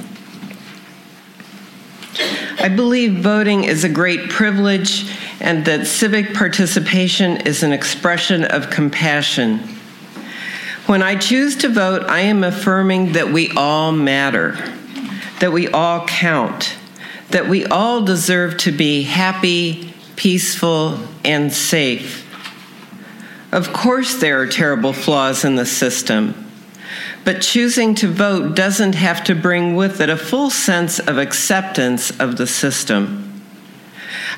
I 2.60 2.70
believe 2.70 3.16
voting 3.16 3.64
is 3.64 3.84
a 3.84 3.90
great 3.90 4.30
privilege 4.30 5.12
and 5.40 5.66
that 5.66 5.88
civic 5.88 6.36
participation 6.36 7.38
is 7.48 7.64
an 7.64 7.74
expression 7.74 8.44
of 8.44 8.70
compassion. 8.70 9.58
When 10.86 11.02
I 11.02 11.16
choose 11.16 11.56
to 11.58 11.70
vote, 11.70 12.04
I 12.04 12.20
am 12.20 12.44
affirming 12.44 13.14
that 13.14 13.30
we 13.30 13.50
all 13.58 13.92
matter, 13.92 14.52
that 15.40 15.52
we 15.52 15.68
all 15.68 16.06
count, 16.06 16.76
that 17.32 17.50
we 17.50 17.66
all 17.66 18.06
deserve 18.06 18.58
to 18.58 18.72
be 18.72 19.02
happy, 19.02 19.92
peaceful, 20.22 21.00
and 21.26 21.52
safe. 21.52 22.28
Of 23.52 23.74
course, 23.74 24.18
there 24.22 24.40
are 24.40 24.46
terrible 24.46 24.94
flaws 24.94 25.44
in 25.44 25.56
the 25.56 25.66
system, 25.66 26.52
but 27.26 27.42
choosing 27.42 27.96
to 27.96 28.08
vote 28.08 28.56
doesn't 28.56 28.94
have 28.94 29.24
to 29.24 29.34
bring 29.34 29.76
with 29.76 30.00
it 30.00 30.10
a 30.10 30.16
full 30.16 30.52
sense 30.52 31.00
of 31.00 31.18
acceptance 31.18 32.12
of 32.20 32.38
the 32.38 32.46
system. 32.46 33.42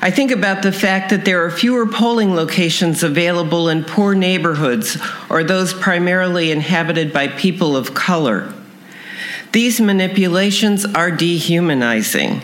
I 0.00 0.10
think 0.10 0.30
about 0.30 0.62
the 0.62 0.72
fact 0.72 1.10
that 1.10 1.26
there 1.26 1.44
are 1.44 1.50
fewer 1.50 1.84
polling 1.86 2.34
locations 2.34 3.02
available 3.02 3.68
in 3.68 3.84
poor 3.84 4.14
neighborhoods 4.14 4.96
or 5.28 5.44
those 5.44 5.74
primarily 5.74 6.50
inhabited 6.50 7.12
by 7.12 7.28
people 7.28 7.76
of 7.76 7.92
color. 7.92 8.54
These 9.52 9.82
manipulations 9.82 10.86
are 10.86 11.10
dehumanizing, 11.10 12.40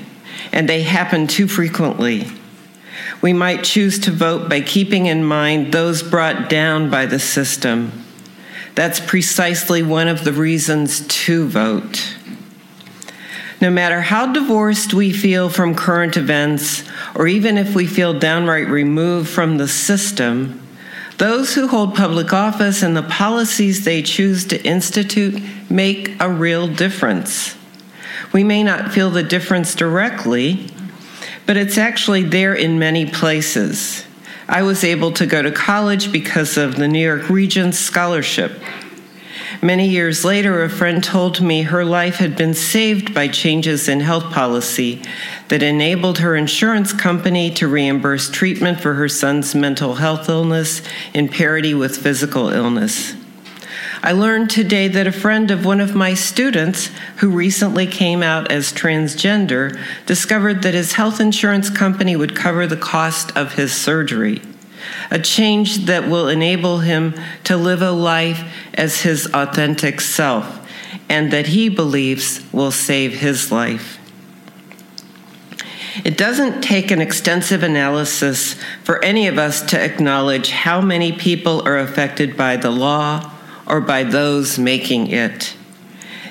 and 0.52 0.68
they 0.68 0.82
happen 0.82 1.26
too 1.26 1.48
frequently. 1.48 2.30
We 3.22 3.32
might 3.32 3.64
choose 3.64 3.98
to 4.00 4.10
vote 4.10 4.48
by 4.48 4.62
keeping 4.62 5.06
in 5.06 5.24
mind 5.24 5.72
those 5.72 6.02
brought 6.02 6.48
down 6.48 6.90
by 6.90 7.06
the 7.06 7.18
system. 7.18 8.04
That's 8.74 9.00
precisely 9.00 9.82
one 9.82 10.08
of 10.08 10.24
the 10.24 10.32
reasons 10.32 11.06
to 11.06 11.46
vote. 11.46 12.16
No 13.60 13.68
matter 13.70 14.00
how 14.00 14.32
divorced 14.32 14.94
we 14.94 15.12
feel 15.12 15.50
from 15.50 15.74
current 15.74 16.16
events, 16.16 16.82
or 17.14 17.26
even 17.26 17.58
if 17.58 17.74
we 17.74 17.86
feel 17.86 18.18
downright 18.18 18.68
removed 18.68 19.28
from 19.28 19.58
the 19.58 19.68
system, 19.68 20.66
those 21.18 21.54
who 21.54 21.68
hold 21.68 21.94
public 21.94 22.32
office 22.32 22.82
and 22.82 22.96
the 22.96 23.02
policies 23.02 23.84
they 23.84 24.00
choose 24.00 24.46
to 24.46 24.64
institute 24.64 25.42
make 25.68 26.18
a 26.18 26.30
real 26.30 26.66
difference. 26.66 27.54
We 28.32 28.44
may 28.44 28.62
not 28.62 28.92
feel 28.92 29.10
the 29.10 29.22
difference 29.22 29.74
directly, 29.74 30.70
but 31.46 31.56
it's 31.56 31.78
actually 31.78 32.22
there 32.22 32.54
in 32.54 32.78
many 32.78 33.06
places. 33.06 34.04
I 34.48 34.62
was 34.62 34.82
able 34.82 35.12
to 35.12 35.26
go 35.26 35.42
to 35.42 35.52
college 35.52 36.10
because 36.10 36.56
of 36.56 36.76
the 36.76 36.88
New 36.88 37.04
York 37.04 37.28
Regents 37.30 37.78
Scholarship. 37.78 38.52
Many 39.62 39.88
years 39.88 40.24
later, 40.24 40.62
a 40.64 40.70
friend 40.70 41.04
told 41.04 41.42
me 41.42 41.62
her 41.62 41.84
life 41.84 42.16
had 42.16 42.34
been 42.34 42.54
saved 42.54 43.12
by 43.12 43.28
changes 43.28 43.88
in 43.88 44.00
health 44.00 44.32
policy 44.32 45.02
that 45.48 45.62
enabled 45.62 46.18
her 46.18 46.34
insurance 46.34 46.92
company 46.92 47.50
to 47.54 47.68
reimburse 47.68 48.30
treatment 48.30 48.80
for 48.80 48.94
her 48.94 49.08
son's 49.08 49.54
mental 49.54 49.96
health 49.96 50.28
illness 50.28 50.80
in 51.12 51.28
parity 51.28 51.74
with 51.74 51.96
physical 51.96 52.48
illness. 52.48 53.14
I 54.02 54.12
learned 54.12 54.48
today 54.48 54.88
that 54.88 55.06
a 55.06 55.12
friend 55.12 55.50
of 55.50 55.66
one 55.66 55.80
of 55.80 55.94
my 55.94 56.14
students, 56.14 56.90
who 57.16 57.30
recently 57.30 57.86
came 57.86 58.22
out 58.22 58.50
as 58.50 58.72
transgender, 58.72 59.78
discovered 60.06 60.62
that 60.62 60.72
his 60.72 60.94
health 60.94 61.20
insurance 61.20 61.68
company 61.68 62.16
would 62.16 62.34
cover 62.34 62.66
the 62.66 62.76
cost 62.76 63.36
of 63.36 63.54
his 63.54 63.72
surgery 63.72 64.40
a 65.10 65.18
change 65.18 65.86
that 65.86 66.08
will 66.08 66.28
enable 66.28 66.78
him 66.78 67.14
to 67.44 67.56
live 67.56 67.82
a 67.82 67.90
life 67.90 68.42
as 68.74 69.02
his 69.02 69.26
authentic 69.34 70.00
self, 70.00 70.66
and 71.08 71.32
that 71.32 71.48
he 71.48 71.68
believes 71.68 72.42
will 72.52 72.70
save 72.70 73.20
his 73.20 73.50
life. 73.50 73.98
It 76.04 76.16
doesn't 76.16 76.62
take 76.62 76.90
an 76.90 77.00
extensive 77.00 77.62
analysis 77.62 78.54
for 78.84 79.04
any 79.04 79.26
of 79.26 79.38
us 79.38 79.60
to 79.62 79.78
acknowledge 79.78 80.50
how 80.50 80.80
many 80.80 81.12
people 81.12 81.62
are 81.66 81.78
affected 81.78 82.36
by 82.36 82.56
the 82.56 82.70
law 82.70 83.32
or 83.70 83.80
by 83.80 84.02
those 84.02 84.58
making 84.58 85.06
it. 85.06 85.56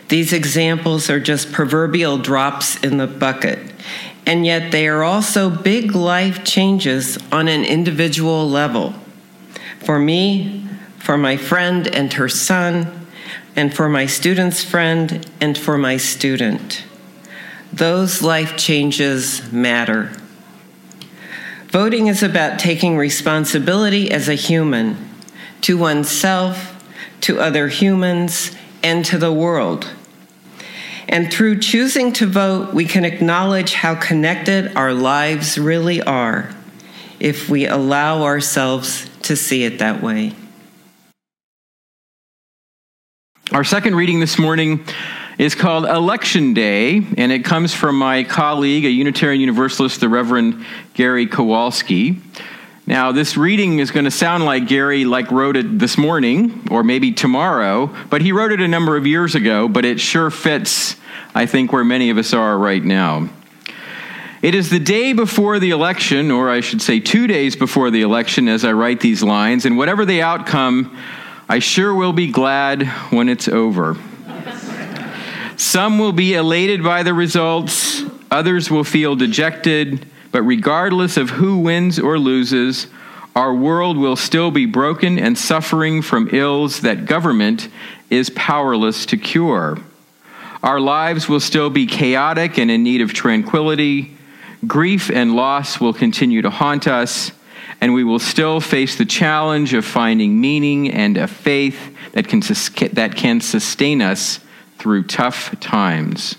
These 0.10 0.34
examples 0.34 1.10
are 1.10 1.19
just 1.19 1.51
proverbial 1.51 2.17
drops 2.17 2.75
in 2.84 2.98
the 2.98 3.08
bucket, 3.08 3.60
and 4.25 4.46
yet 4.46 4.72
they 4.72 4.88
are 4.88 5.03
also 5.03 5.50
big 5.50 5.96
life 5.96 6.43
changes 6.43 7.17
on 7.31 7.48
an 7.48 7.63
individual 7.63 8.48
level. 8.48 8.93
For 9.79 9.98
me, 9.98 10.67
for 10.98 11.17
my 11.17 11.38
friend 11.38 11.88
and 11.88 12.12
her 12.13 12.27
son, 12.27 13.08
and 13.55 13.74
for 13.74 13.89
my 13.89 14.05
student's 14.05 14.63
friend 14.63 15.29
and 15.39 15.58
for 15.58 15.77
my 15.77 15.98
student. 15.98 16.84
Those 17.72 18.22
life 18.22 18.58
changes 18.58 19.51
matter. 19.51 20.12
Voting 21.67 22.08
is 22.08 22.24
about 22.24 22.58
taking 22.58 22.98
responsibility 22.98 24.12
as 24.12 24.27
a 24.27 24.34
human 24.34 25.10
to 25.62 25.77
oneself, 25.77 26.78
to 27.22 27.40
other 27.40 27.68
humans, 27.68 28.52
and 28.84 29.04
to 29.06 29.18
the 29.18 29.32
world. 29.32 29.92
And 31.08 31.34
through 31.34 31.60
choosing 31.60 32.14
to 32.14 32.28
vote, 32.28 32.74
we 32.74 32.86
can 32.86 33.04
acknowledge 33.04 33.74
how 33.74 33.96
connected 33.96 34.76
our 34.76 34.94
lives 34.94 35.58
really 35.58 36.02
are 36.02 36.54
if 37.20 37.50
we 37.50 37.66
allow 37.66 38.24
ourselves 38.24 39.10
to 39.24 39.36
see 39.36 39.64
it 39.64 39.80
that 39.80 40.02
way. 40.04 40.34
Our 43.52 43.64
second 43.64 43.96
reading 43.96 44.20
this 44.20 44.38
morning 44.38 44.86
is 45.40 45.56
called 45.56 45.86
Election 45.86 46.54
Day, 46.54 46.98
and 47.18 47.32
it 47.32 47.44
comes 47.44 47.74
from 47.74 47.98
my 47.98 48.24
colleague, 48.24 48.86
a 48.86 48.90
Unitarian 48.90 49.42
Universalist, 49.42 50.02
the 50.02 50.10
Reverend 50.10 50.64
Gary 50.94 51.26
Kowalski. 51.26 52.22
Now, 52.89 53.13
this 53.13 53.38
reading 53.38 53.79
is 53.79 53.91
going 53.91 54.05
to 54.05 54.12
sound 54.12 54.43
like 54.43 54.67
Gary 54.67 55.05
like 55.05 55.31
wrote 55.31 55.55
it 55.55 55.79
this 55.79 55.98
morning 55.98 56.67
or 56.69 56.84
maybe 56.84 57.12
tomorrow, 57.13 57.96
but 58.10 58.22
he 58.22 58.31
wrote 58.31 58.51
it 58.51 58.60
a 58.60 58.67
number 58.67 58.98
of 58.98 59.05
years 59.05 59.36
ago, 59.36 59.69
but 59.69 59.86
it 59.86 60.01
sure 60.01 60.29
fits 60.29 60.96
I 61.36 61.46
think, 61.46 61.72
where 61.72 61.84
many 61.84 62.10
of 62.10 62.17
us 62.17 62.34
are 62.34 62.58
right 62.58 62.84
now. 62.84 63.29
It 64.41 64.55
is 64.55 64.69
the 64.69 64.79
day 64.79 65.13
before 65.13 65.60
the 65.60 65.69
election, 65.69 66.31
or 66.31 66.50
I 66.50 66.62
should 66.62 66.81
say 66.81 67.00
two 67.00 67.27
days 67.27 67.55
before 67.55 67.91
the 67.91 68.01
election, 68.01 68.48
as 68.48 68.63
I 68.65 68.72
write 68.72 69.01
these 69.01 69.22
lines, 69.22 69.65
and 69.65 69.77
whatever 69.77 70.05
the 70.05 70.22
outcome, 70.22 70.98
I 71.48 71.60
sure 71.60 71.93
will 71.93 72.13
be 72.13 72.31
glad 72.31 72.88
when 73.12 73.29
it's 73.29 73.48
over. 73.48 73.98
Some 75.58 76.00
will 76.00 76.13
be 76.13 76.36
elated 76.36 76.84
by 76.84 77.03
the 77.03 77.13
results, 77.13 78.01
others 78.31 78.72
will 78.72 78.86
feel 78.86 79.15
dejected, 79.15 80.05
but 80.31 80.43
regardless 80.43 81.17
of 81.17 81.31
who 81.31 81.59
wins 81.59 82.00
or 82.00 82.19
loses, 82.19 82.88
our 83.36 83.53
world 83.53 83.98
will 83.98 84.15
still 84.15 84.51
be 84.51 84.65
broken 84.65 85.17
and 85.17 85.38
suffering 85.38 86.01
from 86.01 86.29
ills 86.33 86.81
that 86.81 87.05
government 87.05 87.69
is 88.09 88.29
powerless 88.31 89.05
to 89.07 89.17
cure. 89.17 89.77
Our 90.62 90.79
lives 90.79 91.29
will 91.29 91.39
still 91.39 91.69
be 91.69 91.86
chaotic 91.86 92.57
and 92.57 92.69
in 92.69 92.83
need 92.83 93.01
of 93.01 93.13
tranquility. 93.13 94.17
Grief 94.67 95.09
and 95.09 95.36
loss 95.36 95.79
will 95.79 95.93
continue 95.93 96.41
to 96.41 96.50
haunt 96.50 96.88
us, 96.88 97.31
and 97.79 97.93
we 97.93 98.03
will 98.03 98.19
still 98.19 98.59
face 98.59 98.98
the 98.98 99.05
challenge 99.05 99.74
of 99.74 99.86
finding 99.86 100.41
meaning 100.41 100.91
and 100.91 101.15
a 101.15 101.27
faith 101.27 101.95
that 102.12 102.27
can, 102.27 102.41
that 102.93 103.15
can 103.15 103.39
sustain 103.39 104.01
us 104.01 104.41
through 104.77 105.03
tough 105.03 105.57
times. 105.59 106.36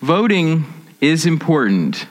Voting 0.00 0.66
is 1.00 1.24
important, 1.24 2.06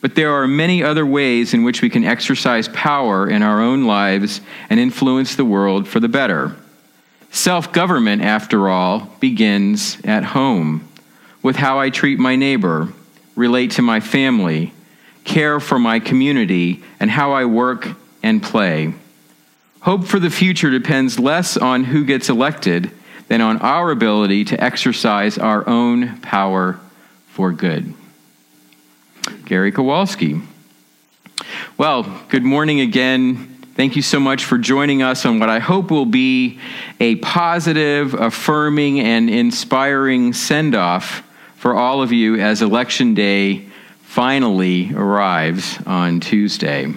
but 0.00 0.14
there 0.14 0.32
are 0.32 0.46
many 0.48 0.82
other 0.82 1.04
ways 1.04 1.52
in 1.52 1.62
which 1.62 1.82
we 1.82 1.90
can 1.90 2.04
exercise 2.04 2.68
power 2.68 3.28
in 3.28 3.42
our 3.42 3.60
own 3.60 3.84
lives 3.84 4.40
and 4.70 4.80
influence 4.80 5.34
the 5.34 5.44
world 5.44 5.86
for 5.86 6.00
the 6.00 6.08
better. 6.08 6.56
Self 7.30 7.72
government, 7.72 8.22
after 8.22 8.68
all, 8.68 9.10
begins 9.20 9.98
at 10.04 10.24
home 10.24 10.88
with 11.42 11.56
how 11.56 11.78
I 11.78 11.90
treat 11.90 12.18
my 12.18 12.36
neighbor, 12.36 12.88
relate 13.36 13.72
to 13.72 13.82
my 13.82 14.00
family, 14.00 14.72
care 15.24 15.60
for 15.60 15.78
my 15.78 16.00
community, 16.00 16.82
and 16.98 17.10
how 17.10 17.32
I 17.32 17.44
work 17.44 17.88
and 18.22 18.42
play. 18.42 18.94
Hope 19.80 20.04
for 20.04 20.18
the 20.18 20.30
future 20.30 20.70
depends 20.70 21.18
less 21.18 21.56
on 21.56 21.84
who 21.84 22.04
gets 22.04 22.28
elected 22.28 22.90
than 23.28 23.40
on 23.40 23.58
our 23.58 23.90
ability 23.90 24.44
to 24.46 24.62
exercise 24.62 25.38
our 25.38 25.66
own 25.68 26.20
power 26.20 26.78
for 27.28 27.52
good. 27.52 27.94
Gary 29.44 29.72
Kowalski. 29.72 30.40
Well, 31.78 32.22
good 32.28 32.42
morning 32.42 32.80
again. 32.80 33.46
Thank 33.74 33.96
you 33.96 34.02
so 34.02 34.20
much 34.20 34.44
for 34.44 34.58
joining 34.58 35.02
us 35.02 35.24
on 35.24 35.38
what 35.38 35.48
I 35.48 35.58
hope 35.58 35.90
will 35.90 36.04
be 36.04 36.60
a 37.00 37.16
positive, 37.16 38.14
affirming, 38.14 39.00
and 39.00 39.30
inspiring 39.30 40.32
send 40.32 40.74
off 40.74 41.22
for 41.56 41.74
all 41.74 42.02
of 42.02 42.12
you 42.12 42.36
as 42.36 42.62
Election 42.62 43.14
Day 43.14 43.66
finally 44.02 44.92
arrives 44.92 45.78
on 45.86 46.20
Tuesday. 46.20 46.92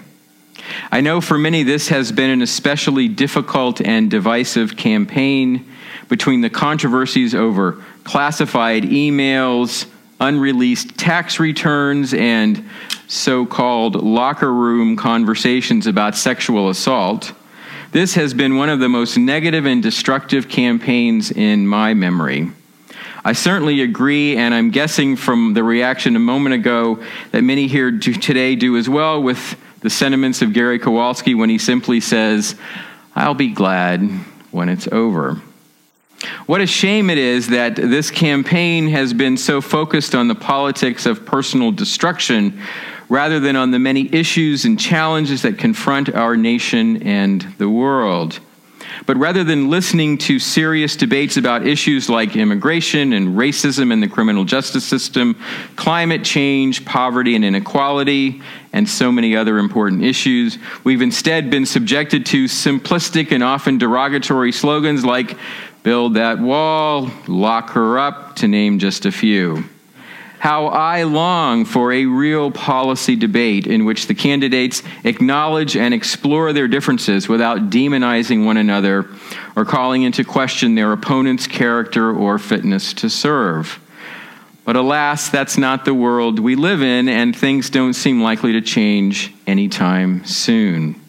I 0.92 1.02
know 1.02 1.22
for 1.22 1.38
many 1.38 1.64
this 1.64 1.90
has 1.90 2.12
been 2.12 2.30
an 2.30 2.42
especially 2.42 3.08
difficult 3.08 3.82
and 3.82 4.10
divisive 4.10 4.76
campaign 4.76 5.66
between 6.10 6.42
the 6.42 6.50
controversies 6.50 7.34
over 7.36 7.84
classified 8.04 8.84
emails, 8.84 9.86
unreleased 10.24 10.98
tax 10.98 11.40
returns, 11.40 12.14
and 12.14 12.68
so 13.08 13.46
called 13.46 13.96
locker 14.02 14.52
room 14.52 14.96
conversations 14.96 15.86
about 15.86 16.16
sexual 16.16 16.70
assault. 16.70 17.34
This 17.92 18.16
has 18.16 18.34
been 18.34 18.56
one 18.56 18.70
of 18.70 18.80
the 18.80 18.90
most 18.90 19.18
negative 19.18 19.66
and 19.66 19.84
destructive 19.84 20.48
campaigns 20.48 21.30
in 21.30 21.68
my 21.68 21.94
memory. 21.94 22.50
I 23.26 23.34
certainly 23.34 23.82
agree, 23.82 24.38
and 24.38 24.54
I'm 24.54 24.72
guessing 24.72 25.16
from 25.16 25.54
the 25.54 25.64
reaction 25.64 26.16
a 26.16 26.20
moment 26.20 26.56
ago 26.56 27.04
that 27.32 27.44
many 27.44 27.68
here 27.68 27.92
today 27.92 28.56
do 28.56 28.78
as 28.78 28.90
well 28.90 29.22
with 29.22 29.58
the 29.82 29.90
sentiments 29.90 30.42
of 30.42 30.54
Gary 30.54 30.80
Kowalski 30.80 31.36
when 31.36 31.50
he 31.50 31.58
simply 31.58 32.00
says, 32.00 32.56
I'll 33.14 33.34
be 33.34 33.50
glad 33.50 34.02
when 34.52 34.70
it's 34.70 34.88
over. 34.88 35.42
What 36.46 36.62
a 36.62 36.68
shame 36.68 37.10
it 37.10 37.18
is 37.18 37.48
that 37.48 37.76
this 37.76 38.12
campaign 38.12 38.88
has 38.90 39.14
been 39.14 39.38
so 39.38 39.62
focused 39.62 40.16
on 40.16 40.28
the 40.28 40.36
politics 40.36 41.06
of 41.06 41.26
personal 41.26 41.72
destruction 41.72 42.60
rather 43.10 43.40
than 43.40 43.56
on 43.56 43.72
the 43.72 43.80
many 43.80 44.14
issues 44.14 44.66
and 44.66 44.80
challenges 44.80 45.42
that 45.44 45.58
confront 45.58 46.14
our 46.14 46.36
nation 46.36 47.04
and 47.04 47.42
the 47.58 47.70
world. 47.70 48.40
But 49.06 49.18
rather 49.18 49.44
than 49.44 49.70
listening 49.70 50.18
to 50.20 50.40
serious 50.40 50.96
debates 50.96 51.38
about 51.38 51.68
issues 51.68 52.10
like 52.10 52.36
immigration 52.36 53.14
and 53.14 53.38
racism 53.38 53.92
in 53.92 54.00
the 54.00 54.08
criminal 54.08 54.46
justice 54.46 54.86
system, 54.86 55.36
climate 55.76 56.24
change, 56.24 56.86
poverty 56.86 57.36
and 57.36 57.44
inequality, 57.44 58.42
and 58.72 58.88
so 58.90 59.12
many 59.12 59.36
other 59.36 59.60
important 59.60 60.04
issues, 60.04 60.58
we've 60.84 61.02
instead 61.02 61.50
been 61.50 61.66
subjected 61.66 62.26
to 62.28 62.46
simplistic 62.46 63.32
and 63.32 63.44
often 63.44 63.78
derogatory 63.78 64.52
slogans 64.52 65.06
like 65.06 65.38
build 65.84 66.16
that 66.16 66.40
wall, 66.40 67.12
lock 67.28 67.72
her 67.72 68.00
up, 68.00 68.36
to 68.38 68.48
name 68.48 68.80
just 68.80 69.06
a 69.06 69.12
few. 69.12 69.64
How 70.44 70.68
I 70.68 71.04
long 71.04 71.64
for 71.64 71.94
a 71.94 72.06
real 72.06 72.52
policy 72.52 73.16
debate 73.16 73.66
in 73.66 73.86
which 73.86 74.08
the 74.08 74.14
candidates 74.14 74.84
acknowledge 75.06 75.78
and 75.78 75.94
explore 75.94 76.52
their 76.52 76.68
differences 76.68 77.30
without 77.30 77.70
demonizing 77.70 78.44
one 78.44 78.58
another 78.58 79.08
or 79.56 79.64
calling 79.64 80.04
into 80.04 80.26
question 80.26 80.76
their 80.76 80.92
opponent's 80.92 81.48
character 81.48 82.14
or 82.14 82.38
fitness 82.38 82.94
to 82.96 83.10
serve. 83.10 83.80
But 84.66 84.76
alas, 84.76 85.30
that's 85.30 85.58
not 85.58 85.86
the 85.86 85.94
world 85.94 86.40
we 86.40 86.56
live 86.56 86.82
in, 86.82 87.08
and 87.08 87.34
things 87.34 87.70
don't 87.70 87.94
seem 87.94 88.22
likely 88.22 88.52
to 88.52 88.62
change 88.62 89.34
anytime 89.48 90.26
soon. 90.26 91.00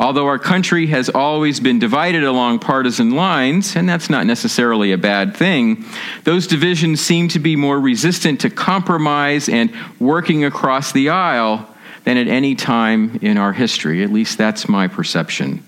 Although 0.00 0.26
our 0.26 0.38
country 0.38 0.86
has 0.86 1.08
always 1.08 1.58
been 1.58 1.80
divided 1.80 2.22
along 2.22 2.60
partisan 2.60 3.10
lines, 3.16 3.74
and 3.74 3.88
that's 3.88 4.08
not 4.08 4.26
necessarily 4.26 4.92
a 4.92 4.98
bad 4.98 5.36
thing, 5.36 5.84
those 6.22 6.46
divisions 6.46 7.00
seem 7.00 7.28
to 7.28 7.40
be 7.40 7.56
more 7.56 7.80
resistant 7.80 8.40
to 8.42 8.50
compromise 8.50 9.48
and 9.48 9.72
working 9.98 10.44
across 10.44 10.92
the 10.92 11.08
aisle 11.08 11.66
than 12.04 12.16
at 12.16 12.28
any 12.28 12.54
time 12.54 13.18
in 13.22 13.36
our 13.36 13.52
history. 13.52 14.04
At 14.04 14.10
least 14.10 14.38
that's 14.38 14.68
my 14.68 14.86
perception. 14.86 15.64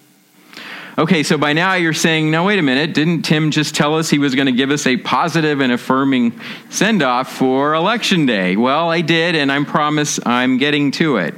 Okay, 0.96 1.22
so 1.22 1.38
by 1.38 1.52
now 1.52 1.74
you're 1.74 1.92
saying, 1.92 2.30
no, 2.30 2.44
wait 2.44 2.58
a 2.58 2.62
minute, 2.62 2.94
didn't 2.94 3.22
Tim 3.22 3.50
just 3.50 3.74
tell 3.74 3.96
us 3.96 4.10
he 4.10 4.18
was 4.18 4.34
going 4.34 4.46
to 4.46 4.52
give 4.52 4.70
us 4.70 4.86
a 4.86 4.96
positive 4.96 5.60
and 5.60 5.72
affirming 5.72 6.38
send 6.68 7.02
off 7.02 7.32
for 7.32 7.74
Election 7.74 8.26
Day? 8.26 8.56
Well, 8.56 8.90
I 8.90 9.00
did, 9.00 9.34
and 9.34 9.50
I 9.50 9.64
promise 9.64 10.20
I'm 10.24 10.58
getting 10.58 10.90
to 10.92 11.16
it. 11.16 11.34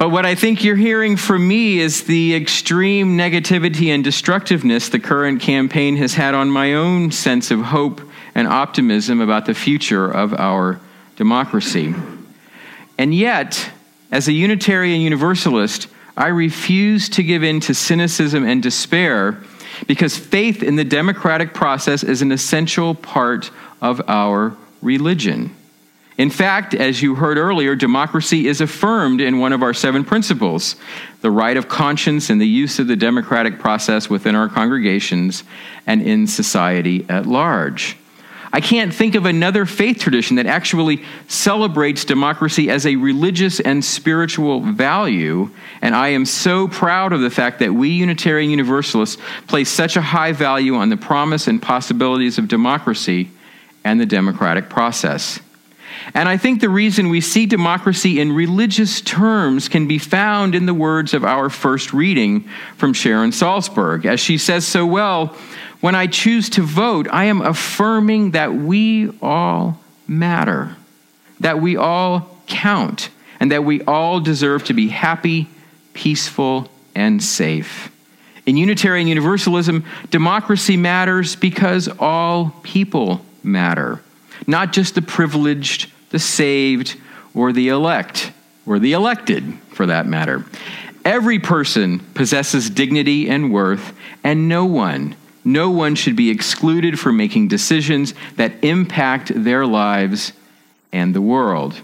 But 0.00 0.08
what 0.08 0.24
I 0.24 0.34
think 0.34 0.64
you're 0.64 0.76
hearing 0.76 1.18
from 1.18 1.46
me 1.46 1.78
is 1.78 2.04
the 2.04 2.34
extreme 2.34 3.18
negativity 3.18 3.88
and 3.88 4.02
destructiveness 4.02 4.88
the 4.88 4.98
current 4.98 5.42
campaign 5.42 5.96
has 5.96 6.14
had 6.14 6.32
on 6.32 6.48
my 6.48 6.72
own 6.72 7.10
sense 7.10 7.50
of 7.50 7.60
hope 7.60 8.00
and 8.34 8.48
optimism 8.48 9.20
about 9.20 9.44
the 9.44 9.52
future 9.52 10.10
of 10.10 10.32
our 10.32 10.80
democracy. 11.16 11.94
And 12.96 13.14
yet, 13.14 13.72
as 14.10 14.26
a 14.26 14.32
Unitarian 14.32 15.02
Universalist, 15.02 15.86
I 16.16 16.28
refuse 16.28 17.10
to 17.10 17.22
give 17.22 17.42
in 17.42 17.60
to 17.60 17.74
cynicism 17.74 18.48
and 18.48 18.62
despair 18.62 19.44
because 19.86 20.16
faith 20.16 20.62
in 20.62 20.76
the 20.76 20.84
democratic 20.84 21.52
process 21.52 22.02
is 22.02 22.22
an 22.22 22.32
essential 22.32 22.94
part 22.94 23.50
of 23.82 24.00
our 24.08 24.56
religion. 24.80 25.54
In 26.18 26.28
fact, 26.28 26.74
as 26.74 27.00
you 27.00 27.14
heard 27.14 27.38
earlier, 27.38 27.74
democracy 27.74 28.46
is 28.46 28.60
affirmed 28.60 29.20
in 29.20 29.38
one 29.38 29.52
of 29.52 29.62
our 29.62 29.72
seven 29.72 30.04
principles 30.04 30.76
the 31.22 31.30
right 31.30 31.56
of 31.56 31.68
conscience 31.68 32.28
and 32.30 32.40
the 32.40 32.48
use 32.48 32.78
of 32.78 32.88
the 32.88 32.96
democratic 32.96 33.58
process 33.58 34.10
within 34.10 34.34
our 34.34 34.48
congregations 34.48 35.44
and 35.86 36.02
in 36.02 36.26
society 36.26 37.06
at 37.08 37.26
large. 37.26 37.96
I 38.52 38.60
can't 38.60 38.92
think 38.92 39.14
of 39.14 39.26
another 39.26 39.64
faith 39.64 40.00
tradition 40.00 40.36
that 40.36 40.46
actually 40.46 41.04
celebrates 41.28 42.04
democracy 42.04 42.68
as 42.68 42.84
a 42.84 42.96
religious 42.96 43.60
and 43.60 43.84
spiritual 43.84 44.60
value, 44.60 45.50
and 45.80 45.94
I 45.94 46.08
am 46.08 46.26
so 46.26 46.66
proud 46.66 47.12
of 47.12 47.20
the 47.20 47.30
fact 47.30 47.60
that 47.60 47.72
we 47.72 47.90
Unitarian 47.90 48.50
Universalists 48.50 49.22
place 49.46 49.68
such 49.68 49.96
a 49.96 50.02
high 50.02 50.32
value 50.32 50.74
on 50.74 50.88
the 50.88 50.96
promise 50.96 51.46
and 51.46 51.62
possibilities 51.62 52.38
of 52.38 52.48
democracy 52.48 53.30
and 53.84 54.00
the 54.00 54.06
democratic 54.06 54.68
process. 54.68 55.38
And 56.14 56.28
I 56.28 56.36
think 56.36 56.60
the 56.60 56.68
reason 56.68 57.08
we 57.08 57.20
see 57.20 57.46
democracy 57.46 58.20
in 58.20 58.32
religious 58.32 59.00
terms 59.00 59.68
can 59.68 59.86
be 59.86 59.98
found 59.98 60.54
in 60.54 60.66
the 60.66 60.74
words 60.74 61.14
of 61.14 61.24
our 61.24 61.48
first 61.50 61.92
reading 61.92 62.48
from 62.76 62.92
Sharon 62.92 63.30
Salzberg. 63.30 64.04
As 64.04 64.20
she 64.20 64.38
says 64.38 64.66
so 64.66 64.86
well, 64.86 65.36
when 65.80 65.94
I 65.94 66.06
choose 66.06 66.50
to 66.50 66.62
vote, 66.62 67.06
I 67.10 67.24
am 67.24 67.40
affirming 67.40 68.32
that 68.32 68.54
we 68.54 69.10
all 69.22 69.80
matter, 70.06 70.76
that 71.40 71.60
we 71.60 71.76
all 71.76 72.36
count, 72.46 73.10
and 73.38 73.52
that 73.52 73.64
we 73.64 73.82
all 73.84 74.20
deserve 74.20 74.64
to 74.64 74.74
be 74.74 74.88
happy, 74.88 75.48
peaceful, 75.94 76.70
and 76.94 77.22
safe. 77.22 77.90
In 78.46 78.56
Unitarian 78.56 79.06
Universalism, 79.06 79.84
democracy 80.10 80.76
matters 80.76 81.36
because 81.36 81.88
all 81.98 82.54
people 82.62 83.24
matter 83.42 84.00
not 84.46 84.72
just 84.72 84.94
the 84.94 85.02
privileged, 85.02 85.90
the 86.10 86.18
saved, 86.18 86.96
or 87.34 87.52
the 87.52 87.68
elect, 87.68 88.32
or 88.66 88.78
the 88.78 88.92
elected, 88.92 89.58
for 89.70 89.86
that 89.86 90.06
matter. 90.06 90.44
Every 91.04 91.38
person 91.38 92.00
possesses 92.14 92.68
dignity 92.68 93.28
and 93.30 93.52
worth, 93.52 93.94
and 94.22 94.48
no 94.48 94.66
one, 94.66 95.16
no 95.44 95.70
one 95.70 95.94
should 95.94 96.16
be 96.16 96.30
excluded 96.30 96.98
from 96.98 97.16
making 97.16 97.48
decisions 97.48 98.12
that 98.36 98.62
impact 98.62 99.32
their 99.34 99.64
lives 99.64 100.32
and 100.92 101.14
the 101.14 101.22
world. 101.22 101.80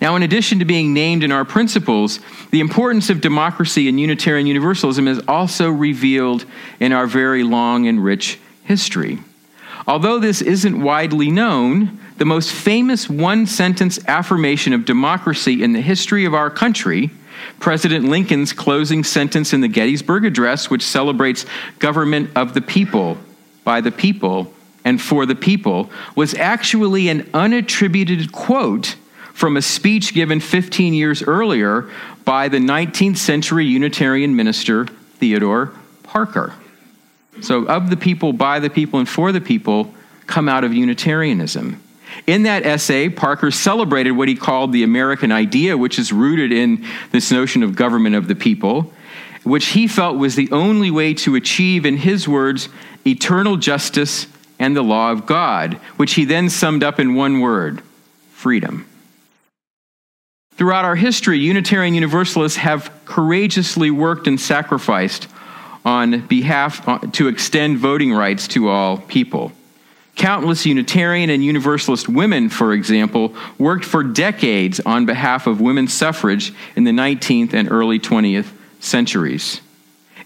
Now, 0.00 0.16
in 0.16 0.22
addition 0.22 0.60
to 0.60 0.64
being 0.64 0.94
named 0.94 1.24
in 1.24 1.32
our 1.32 1.44
principles, 1.44 2.20
the 2.50 2.60
importance 2.60 3.10
of 3.10 3.20
democracy 3.20 3.88
and 3.88 3.98
Unitarian 3.98 4.46
Universalism 4.46 5.08
is 5.08 5.20
also 5.26 5.70
revealed 5.70 6.44
in 6.78 6.92
our 6.92 7.06
very 7.06 7.42
long 7.42 7.86
and 7.86 8.02
rich 8.02 8.38
history. 8.64 9.18
Although 9.86 10.18
this 10.18 10.42
isn't 10.42 10.80
widely 10.80 11.30
known, 11.30 11.98
the 12.20 12.26
most 12.26 12.52
famous 12.52 13.08
one 13.08 13.46
sentence 13.46 13.98
affirmation 14.06 14.74
of 14.74 14.84
democracy 14.84 15.62
in 15.62 15.72
the 15.72 15.80
history 15.80 16.26
of 16.26 16.34
our 16.34 16.50
country, 16.50 17.08
President 17.60 18.04
Lincoln's 18.04 18.52
closing 18.52 19.02
sentence 19.02 19.54
in 19.54 19.62
the 19.62 19.68
Gettysburg 19.68 20.26
Address, 20.26 20.68
which 20.68 20.82
celebrates 20.82 21.46
government 21.78 22.30
of 22.36 22.52
the 22.52 22.60
people, 22.60 23.16
by 23.64 23.80
the 23.80 23.90
people, 23.90 24.52
and 24.84 25.00
for 25.00 25.24
the 25.24 25.34
people, 25.34 25.90
was 26.14 26.34
actually 26.34 27.08
an 27.08 27.22
unattributed 27.32 28.32
quote 28.32 28.96
from 29.32 29.56
a 29.56 29.62
speech 29.62 30.12
given 30.12 30.40
15 30.40 30.92
years 30.92 31.22
earlier 31.22 31.88
by 32.26 32.48
the 32.48 32.58
19th 32.58 33.16
century 33.16 33.64
Unitarian 33.64 34.36
minister 34.36 34.84
Theodore 34.84 35.72
Parker. 36.02 36.52
So, 37.40 37.64
of 37.64 37.88
the 37.88 37.96
people, 37.96 38.34
by 38.34 38.58
the 38.58 38.68
people, 38.68 38.98
and 38.98 39.08
for 39.08 39.32
the 39.32 39.40
people 39.40 39.94
come 40.26 40.50
out 40.50 40.64
of 40.64 40.74
Unitarianism. 40.74 41.80
In 42.26 42.44
that 42.44 42.64
essay, 42.64 43.08
Parker 43.08 43.50
celebrated 43.50 44.12
what 44.12 44.28
he 44.28 44.34
called 44.34 44.72
the 44.72 44.82
American 44.82 45.32
idea, 45.32 45.76
which 45.76 45.98
is 45.98 46.12
rooted 46.12 46.52
in 46.52 46.84
this 47.12 47.30
notion 47.30 47.62
of 47.62 47.76
government 47.76 48.16
of 48.16 48.28
the 48.28 48.34
people, 48.34 48.92
which 49.42 49.68
he 49.68 49.86
felt 49.86 50.16
was 50.16 50.36
the 50.36 50.50
only 50.50 50.90
way 50.90 51.14
to 51.14 51.34
achieve, 51.34 51.86
in 51.86 51.96
his 51.96 52.28
words, 52.28 52.68
eternal 53.06 53.56
justice 53.56 54.26
and 54.58 54.76
the 54.76 54.82
law 54.82 55.10
of 55.10 55.26
God, 55.26 55.74
which 55.96 56.14
he 56.14 56.24
then 56.24 56.50
summed 56.50 56.84
up 56.84 57.00
in 57.00 57.14
one 57.14 57.40
word 57.40 57.82
freedom. 58.32 58.86
Throughout 60.56 60.84
our 60.84 60.96
history, 60.96 61.38
Unitarian 61.38 61.94
Universalists 61.94 62.58
have 62.58 62.92
courageously 63.06 63.90
worked 63.90 64.26
and 64.26 64.38
sacrificed 64.38 65.26
on 65.86 66.26
behalf 66.26 66.86
uh, 66.86 66.98
to 67.12 67.28
extend 67.28 67.78
voting 67.78 68.12
rights 68.12 68.46
to 68.48 68.68
all 68.68 68.98
people. 68.98 69.52
Countless 70.16 70.66
Unitarian 70.66 71.30
and 71.30 71.44
Universalist 71.44 72.08
women, 72.08 72.48
for 72.48 72.72
example, 72.72 73.34
worked 73.58 73.84
for 73.84 74.02
decades 74.02 74.80
on 74.80 75.06
behalf 75.06 75.46
of 75.46 75.60
women's 75.60 75.94
suffrage 75.94 76.52
in 76.76 76.84
the 76.84 76.90
19th 76.90 77.54
and 77.54 77.70
early 77.70 77.98
20th 77.98 78.48
centuries. 78.80 79.60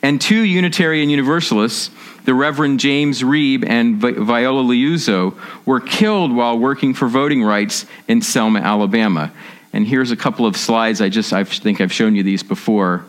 And 0.03 0.21
two 0.21 0.43
Unitarian 0.43 1.11
Universalists, 1.11 1.91
the 2.25 2.35
Reverend 2.35 2.81
James 2.81 3.23
Reeb 3.23 3.65
and 3.67 3.97
Viola 3.97 4.63
Liuzzo, 4.63 5.35
were 5.65 5.81
killed 5.81 6.35
while 6.35 6.59
working 6.59 6.93
for 6.93 7.09
voting 7.09 7.43
rights 7.43 7.87
in 8.09 8.21
Selma, 8.21 8.61
Alabama. 8.61 9.33
And 9.73 9.87
here's 9.87 10.11
a 10.11 10.17
couple 10.17 10.45
of 10.45 10.57
slides. 10.57 11.01
I 11.01 11.09
just 11.09 11.33
I 11.33 11.45
think 11.45 11.81
I've 11.81 11.93
shown 11.93 12.17
you 12.17 12.23
these 12.23 12.43
before. 12.43 13.05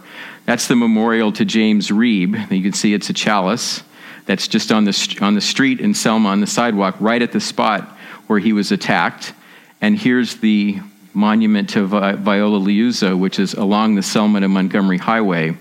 That's 0.45 0.67
the 0.67 0.75
memorial 0.75 1.31
to 1.33 1.45
James 1.45 1.89
Reeb. 1.89 2.51
You 2.51 2.61
can 2.61 2.73
see 2.73 2.93
it's 2.93 3.09
a 3.09 3.13
chalice 3.13 3.83
that's 4.25 4.47
just 4.47 4.71
on 4.71 4.85
the, 4.85 5.17
on 5.21 5.35
the 5.35 5.41
street 5.41 5.79
in 5.79 5.93
Selma 5.93 6.29
on 6.29 6.41
the 6.41 6.47
sidewalk, 6.47 6.95
right 6.99 7.21
at 7.21 7.31
the 7.31 7.39
spot 7.39 7.97
where 8.27 8.39
he 8.39 8.53
was 8.53 8.71
attacked. 8.71 9.33
And 9.81 9.97
here's 9.97 10.35
the 10.37 10.79
monument 11.13 11.69
to 11.71 11.85
Viola 11.85 12.59
Liuzzo, 12.59 13.17
which 13.17 13.39
is 13.39 13.53
along 13.53 13.95
the 13.95 14.03
Selma 14.03 14.39
to 14.41 14.47
Montgomery 14.47 14.97
Highway. 14.97 15.57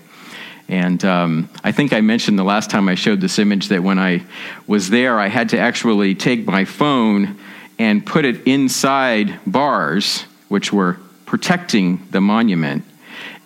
And 0.69 1.05
um, 1.05 1.51
I 1.63 1.73
think 1.73 1.93
I 1.93 2.01
mentioned 2.01 2.39
the 2.39 2.45
last 2.45 2.71
time 2.71 2.89
I 2.89 2.95
showed 2.95 3.21
this 3.21 3.39
image 3.39 3.69
that 3.69 3.83
when 3.83 3.99
I 3.99 4.23
was 4.67 4.89
there, 4.89 5.21
I 5.21 5.29
had 5.29 5.51
to 5.51 5.59
actually 5.59 6.15
take 6.15 6.47
my 6.47 6.65
phone 6.65 7.39
and 7.79 8.05
put 8.05 8.25
it 8.25 8.47
inside 8.47 9.39
bars, 9.47 10.23
which 10.49 10.73
were 10.73 10.99
protecting 11.27 12.07
the 12.11 12.21
monument, 12.21 12.85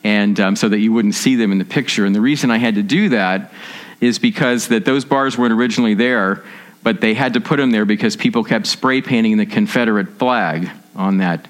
and 0.05 0.39
um, 0.39 0.55
so 0.55 0.69
that 0.69 0.79
you 0.79 0.93
wouldn't 0.93 1.15
see 1.15 1.35
them 1.35 1.51
in 1.51 1.59
the 1.59 1.65
picture. 1.65 2.05
And 2.05 2.15
the 2.15 2.21
reason 2.21 2.51
I 2.51 2.59
had 2.59 2.77
to 2.77 2.83
do 2.83 3.09
that 3.09 3.53
is 4.01 4.19
because 4.19 4.69
that 4.69 4.85
those 4.85 5.05
bars 5.05 5.37
weren't 5.37 5.53
originally 5.53 5.95
there, 5.95 6.45
but 6.83 7.01
they 7.01 7.15
had 7.15 7.35
to 7.35 7.41
put 7.41 7.57
them 7.57 7.71
there 7.71 7.85
because 7.85 8.17
people 8.17 8.45
kept 8.45 8.67
spray 8.67 9.03
painting 9.03 9.37
the 9.37 9.47
Confederate 9.47 10.09
flag 10.11 10.71
on 10.95 11.19
that 11.19 11.49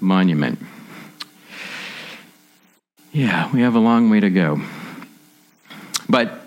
monument. 0.00 0.58
Yeah, 3.12 3.50
we 3.52 3.62
have 3.62 3.74
a 3.74 3.80
long 3.80 4.10
way 4.10 4.20
to 4.20 4.30
go. 4.30 4.60
But 6.08 6.40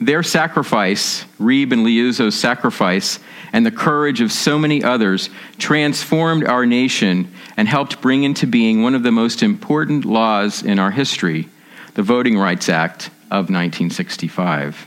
their 0.00 0.22
sacrifice, 0.22 1.24
Reeb 1.38 1.72
and 1.72 1.84
Liuzzo's 1.84 2.38
sacrifice, 2.38 3.18
and 3.52 3.66
the 3.66 3.70
courage 3.70 4.22
of 4.22 4.32
so 4.32 4.58
many 4.58 4.82
others 4.82 5.28
transformed 5.58 6.44
our 6.46 6.64
nation 6.64 7.30
and 7.56 7.68
helped 7.68 8.00
bring 8.00 8.24
into 8.24 8.46
being 8.46 8.82
one 8.82 8.94
of 8.94 9.02
the 9.02 9.12
most 9.12 9.42
important 9.42 10.06
laws 10.06 10.62
in 10.62 10.78
our 10.78 10.90
history, 10.90 11.48
the 11.94 12.02
Voting 12.02 12.38
Rights 12.38 12.68
Act 12.70 13.10
of 13.30 13.48
1965. 13.48 14.86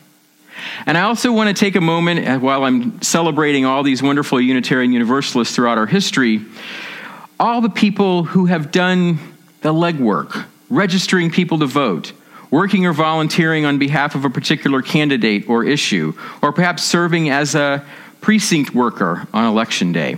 And 0.86 0.98
I 0.98 1.02
also 1.02 1.32
want 1.32 1.56
to 1.56 1.60
take 1.60 1.76
a 1.76 1.82
moment 1.82 2.28
uh, 2.28 2.40
while 2.40 2.64
I'm 2.64 3.02
celebrating 3.02 3.66
all 3.66 3.84
these 3.84 4.04
wonderful 4.04 4.40
Unitarian 4.40 4.92
Universalists 4.92 5.56
throughout 5.56 5.78
our 5.78 5.88
history, 5.88 6.46
all 7.40 7.62
the 7.62 7.70
people 7.70 8.24
who 8.24 8.46
have 8.46 8.72
done 8.72 9.20
the 9.62 9.74
legwork, 9.74 10.46
registering 10.70 11.32
people 11.32 11.60
to 11.60 11.66
vote, 11.66 12.14
working 12.52 12.86
or 12.86 12.94
volunteering 12.94 13.66
on 13.66 13.80
behalf 13.80 14.16
of 14.16 14.26
a 14.26 14.30
particular 14.30 14.82
candidate 14.82 15.50
or 15.50 15.64
issue, 15.64 16.14
or 16.42 16.52
perhaps 16.52 16.84
serving 16.84 17.30
as 17.30 17.56
a 17.56 17.84
precinct 18.22 18.76
worker 18.76 19.28
on 19.34 19.46
election 19.46 19.92
day. 19.92 20.18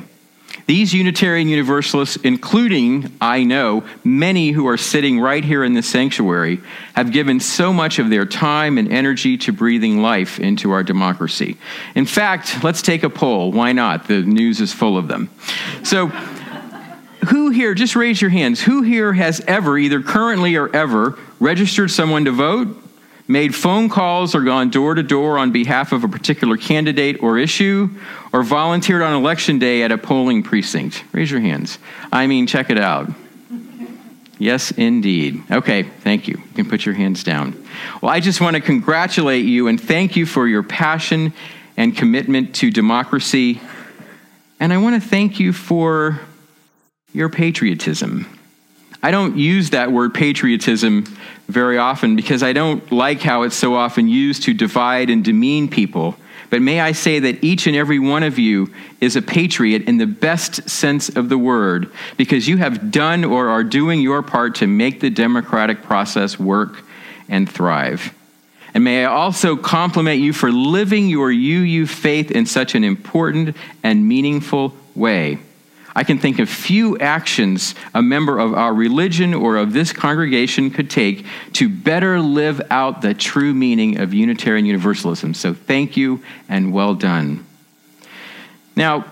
These 0.67 0.93
Unitarian 0.93 1.47
Universalists, 1.47 2.15
including, 2.17 3.12
I 3.21 3.43
know, 3.43 3.84
many 4.04 4.51
who 4.51 4.67
are 4.67 4.78
sitting 4.78 5.19
right 5.19 5.43
here 5.43 5.63
in 5.63 5.75
this 5.75 5.88
sanctuary, 5.88 6.60
have 6.95 7.12
given 7.12 7.39
so 7.39 7.71
much 7.71 7.99
of 7.99 8.10
their 8.10 8.25
time 8.25 8.80
and 8.80 8.91
energy 8.91 9.38
to 9.38 9.51
breathing 9.51 10.01
life 10.01 10.39
into 10.39 10.71
our 10.71 10.84
democracy. 10.84 11.58
In 11.93 12.06
fact, 12.06 12.63
let's 12.63 12.82
take 12.82 13.04
a 13.04 13.10
poll. 13.12 13.51
Why 13.51 13.73
not? 13.73 14.08
The 14.08 14.21
news 14.21 14.60
is 14.60 14.73
full 14.73 14.97
of 14.97 15.08
them. 15.08 15.30
So, 15.84 16.08
who 17.28 17.49
here, 17.49 17.73
just 17.73 17.95
raise 17.95 18.21
your 18.21 18.32
hands, 18.32 18.62
who 18.62 18.82
here 18.82 19.13
has 19.13 19.41
ever, 19.47 19.78
either 19.78 20.01
currently 20.01 20.56
or 20.56 20.75
ever, 20.75 21.17
registered 21.39 21.91
someone 21.91 22.25
to 22.25 22.32
vote, 22.32 22.85
made 23.27 23.55
phone 23.55 23.89
calls 23.89 24.35
or 24.35 24.41
gone 24.41 24.69
door 24.69 24.93
to 24.93 25.03
door 25.03 25.38
on 25.38 25.51
behalf 25.51 25.91
of 25.91 26.03
a 26.03 26.07
particular 26.07 26.57
candidate 26.57 27.21
or 27.23 27.38
issue, 27.38 27.89
or 28.31 28.43
volunteered 28.43 29.01
on 29.01 29.13
election 29.13 29.59
day 29.59 29.83
at 29.83 29.91
a 29.91 29.97
polling 29.97 30.43
precinct? 30.43 31.03
Raise 31.11 31.31
your 31.31 31.41
hands. 31.41 31.79
I 32.11 32.27
mean, 32.27 32.47
check 32.47 32.69
it 32.69 32.77
out. 32.77 33.09
Yes, 34.38 34.71
indeed. 34.71 35.41
Okay, 35.49 35.83
thank 35.83 36.27
you. 36.27 36.38
You 36.38 36.53
can 36.55 36.69
put 36.69 36.85
your 36.85 36.93
hands 36.93 37.23
down. 37.23 37.65
Well, 38.01 38.11
I 38.11 38.19
just 38.19 38.41
want 38.41 38.55
to 38.55 38.61
congratulate 38.61 39.45
you 39.45 39.67
and 39.67 39.79
thank 39.79 40.15
you 40.15 40.25
for 40.25 40.47
your 40.47 40.63
passion 40.63 41.33
and 41.77 41.95
commitment 41.95 42.55
to 42.55 42.69
democracy. 42.69 43.61
And 44.59 44.73
I 44.73 44.77
want 44.77 45.01
to 45.01 45.09
thank 45.09 45.39
you 45.39 45.53
for 45.53 46.19
your 47.13 47.29
patriotism. 47.29 48.27
I 49.05 49.11
don't 49.11 49.37
use 49.37 49.69
that 49.69 49.91
word 49.91 50.15
patriotism 50.15 51.03
very 51.47 51.77
often 51.77 52.15
because 52.15 52.41
I 52.41 52.53
don't 52.53 52.91
like 52.91 53.21
how 53.21 53.43
it's 53.43 53.55
so 53.55 53.75
often 53.75 54.07
used 54.07 54.41
to 54.45 54.53
divide 54.55 55.11
and 55.11 55.23
demean 55.23 55.69
people. 55.69 56.15
But 56.49 56.63
may 56.63 56.79
I 56.79 56.93
say 56.93 57.19
that 57.19 57.43
each 57.43 57.67
and 57.67 57.75
every 57.75 57.99
one 57.99 58.23
of 58.23 58.39
you 58.39 58.73
is 59.01 59.15
a 59.15 59.21
patriot 59.21 59.83
in 59.83 59.97
the 59.99 60.07
best 60.07 60.67
sense 60.67 61.07
of 61.07 61.29
the 61.29 61.37
word 61.37 61.91
because 62.17 62.47
you 62.47 62.57
have 62.57 62.89
done 62.89 63.23
or 63.23 63.49
are 63.49 63.63
doing 63.63 64.01
your 64.01 64.23
part 64.23 64.55
to 64.55 64.65
make 64.65 65.01
the 65.01 65.11
democratic 65.11 65.83
process 65.83 66.39
work 66.39 66.83
and 67.29 67.47
thrive. 67.47 68.11
And 68.73 68.83
may 68.83 69.05
I 69.05 69.11
also 69.11 69.55
compliment 69.55 70.19
you 70.19 70.33
for 70.33 70.51
living 70.51 71.09
your 71.09 71.29
UU 71.29 71.85
faith 71.85 72.31
in 72.31 72.47
such 72.47 72.73
an 72.73 72.83
important 72.83 73.55
and 73.83 74.07
meaningful 74.07 74.73
way. 74.95 75.37
I 75.95 76.03
can 76.03 76.19
think 76.19 76.39
of 76.39 76.49
few 76.49 76.97
actions 76.99 77.73
a 77.93 78.01
member 78.01 78.38
of 78.38 78.53
our 78.53 78.73
religion 78.73 79.34
or 79.34 79.55
of 79.55 79.71
this 79.71 79.93
congregation 79.93 80.69
could 80.69 80.89
take 80.89 81.25
to 81.53 81.69
better 81.69 82.19
live 82.19 82.62
out 82.69 83.01
the 83.01 83.13
true 83.13 83.53
meaning 83.53 83.99
of 83.99 84.13
Unitarian 84.13 84.65
Universalism. 84.65 85.34
So 85.34 85.53
thank 85.53 85.95
you 85.95 86.21
and 86.49 86.73
well 86.73 86.95
done. 86.95 87.45
Now, 88.75 89.05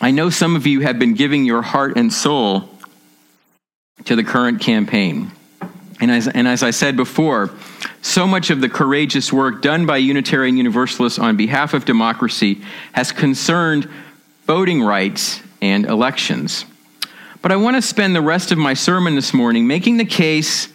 I 0.00 0.12
know 0.12 0.30
some 0.30 0.54
of 0.54 0.66
you 0.68 0.80
have 0.80 1.00
been 1.00 1.14
giving 1.14 1.44
your 1.44 1.62
heart 1.62 1.96
and 1.96 2.12
soul 2.12 2.68
to 4.04 4.14
the 4.14 4.24
current 4.24 4.60
campaign. 4.60 5.32
And 6.00 6.10
as, 6.10 6.28
and 6.28 6.46
as 6.46 6.62
I 6.62 6.70
said 6.70 6.96
before, 6.96 7.50
so 8.02 8.26
much 8.26 8.50
of 8.50 8.60
the 8.60 8.68
courageous 8.68 9.32
work 9.32 9.62
done 9.62 9.86
by 9.86 9.98
Unitarian 9.98 10.56
Universalists 10.56 11.18
on 11.18 11.36
behalf 11.36 11.74
of 11.74 11.84
democracy 11.84 12.62
has 12.92 13.12
concerned 13.12 13.88
voting 14.46 14.82
rights 14.82 15.40
and 15.62 15.86
elections. 15.86 16.66
But 17.40 17.52
I 17.52 17.56
want 17.56 17.76
to 17.76 17.82
spend 17.82 18.14
the 18.14 18.20
rest 18.20 18.52
of 18.52 18.58
my 18.58 18.74
sermon 18.74 19.14
this 19.14 19.32
morning 19.32 19.66
making 19.66 19.96
the 19.96 20.04
case 20.04 20.68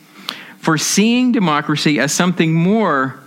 for 0.58 0.78
seeing 0.78 1.32
democracy 1.32 2.00
as 2.00 2.12
something 2.12 2.54
more 2.54 3.19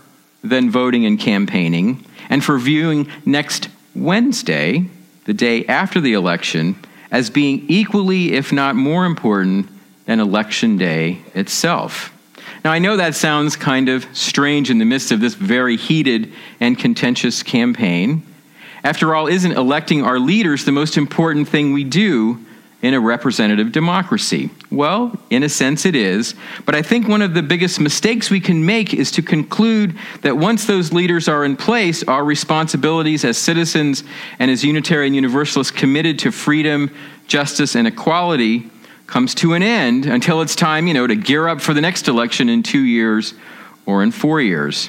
than 0.43 0.71
voting 0.71 1.07
and 1.07 1.21
campaigning, 1.21 2.05
and 2.29 2.43
for 2.43 2.59
viewing 2.59 3.09
next 3.25 3.69
Wednesday, 3.95 4.87
the 5.27 5.35
day 5.35 5.65
after 5.67 6.01
the 6.01 6.15
election, 6.15 6.77
as 7.11 7.31
being 7.31 7.65
equally, 7.69 8.33
if 8.33 8.53
not 8.53 8.75
more 8.75 9.05
important, 9.05 9.69
than 10.07 10.19
Election 10.19 10.77
Day 10.77 11.19
itself. 11.35 12.13
Now, 12.65 12.73
I 12.73 12.79
know 12.79 12.97
that 12.97 13.15
sounds 13.15 13.57
kind 13.57 13.89
of 13.89 14.07
strange 14.13 14.71
in 14.71 14.79
the 14.79 14.85
midst 14.85 15.13
of 15.13 15.21
this 15.21 15.35
very 15.35 15.77
heated 15.77 16.33
and 16.59 16.79
contentious 16.79 17.43
campaign, 17.43 18.23
after 18.83 19.15
all, 19.15 19.27
isn't 19.27 19.53
electing 19.53 20.05
our 20.05 20.19
leaders 20.19 20.65
the 20.65 20.73
most 20.73 20.97
important 20.97 21.49
thing 21.49 21.73
we 21.73 21.85
do 21.85 22.45
in 22.83 22.95
a 22.95 23.01
representative 23.01 23.73
democracy? 23.73 24.51
Well, 24.71 25.19
in 25.29 25.43
a 25.43 25.49
sense, 25.49 25.85
it 25.85 25.95
is. 25.95 26.35
But 26.65 26.75
I 26.75 26.83
think 26.83 27.07
one 27.07 27.21
of 27.21 27.35
the 27.35 27.43
biggest 27.43 27.79
mistakes 27.79 28.31
we 28.31 28.41
can 28.41 28.65
make 28.65 28.95
is 28.95 29.11
to 29.13 29.23
conclude 29.23 29.97
that 30.23 30.39
once 30.39 30.65
those 30.65 30.93
leaders 30.93 31.29
are 31.29 31.45
in 31.45 31.57
place, 31.57 32.03
our 32.05 32.25
responsibilities 32.25 33.25
as 33.25 33.37
citizens 33.37 34.03
and 34.39 34.51
as 34.51 34.65
Unitarian 34.65 35.13
Universalists 35.13 35.71
committed 35.71 36.19
to 36.21 36.33
freedom, 36.33 36.91
justice, 37.27 37.77
and 37.77 37.87
equality 37.87 38.71
comes 39.07 39.35
to 39.35 39.55
an 39.55 39.63
end 39.63 40.07
until 40.07 40.41
it's 40.41 40.57
time, 40.57 40.87
you 40.87 40.95
know, 40.95 41.07
to 41.07 41.17
gear 41.17 41.49
up 41.49 41.61
for 41.61 41.75
the 41.75 41.81
next 41.81 42.09
election 42.09 42.49
in 42.49 42.63
two 42.63 42.85
years 42.85 43.35
or 43.85 44.03
in 44.03 44.11
four 44.11 44.41
years. 44.41 44.89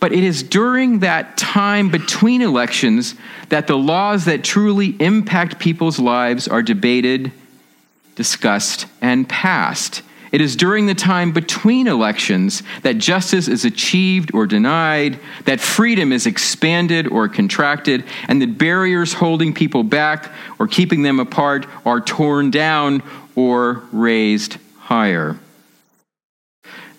But 0.00 0.12
it 0.12 0.24
is 0.24 0.42
during 0.42 1.00
that 1.00 1.36
time 1.36 1.90
between 1.90 2.42
elections 2.42 3.14
that 3.48 3.66
the 3.66 3.76
laws 3.76 4.24
that 4.24 4.44
truly 4.44 4.96
impact 5.00 5.58
people's 5.58 5.98
lives 5.98 6.48
are 6.48 6.62
debated, 6.62 7.32
discussed, 8.14 8.86
and 9.00 9.28
passed. 9.28 10.02
It 10.32 10.40
is 10.40 10.56
during 10.56 10.86
the 10.86 10.94
time 10.94 11.32
between 11.32 11.86
elections 11.86 12.62
that 12.82 12.96
justice 12.96 13.48
is 13.48 13.66
achieved 13.66 14.34
or 14.34 14.46
denied, 14.46 15.18
that 15.44 15.60
freedom 15.60 16.10
is 16.10 16.26
expanded 16.26 17.06
or 17.06 17.28
contracted, 17.28 18.04
and 18.28 18.40
that 18.40 18.56
barriers 18.56 19.12
holding 19.12 19.52
people 19.52 19.82
back 19.82 20.32
or 20.58 20.66
keeping 20.66 21.02
them 21.02 21.20
apart 21.20 21.66
are 21.84 22.00
torn 22.00 22.50
down 22.50 23.02
or 23.36 23.82
raised 23.92 24.56
higher. 24.78 25.38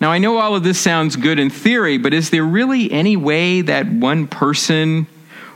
Now, 0.04 0.12
I 0.12 0.18
know 0.18 0.36
all 0.36 0.54
of 0.54 0.62
this 0.62 0.78
sounds 0.78 1.16
good 1.16 1.38
in 1.38 1.48
theory, 1.48 1.96
but 1.96 2.12
is 2.12 2.28
there 2.28 2.44
really 2.44 2.92
any 2.92 3.16
way 3.16 3.62
that 3.62 3.86
one 3.86 4.28
person 4.28 5.06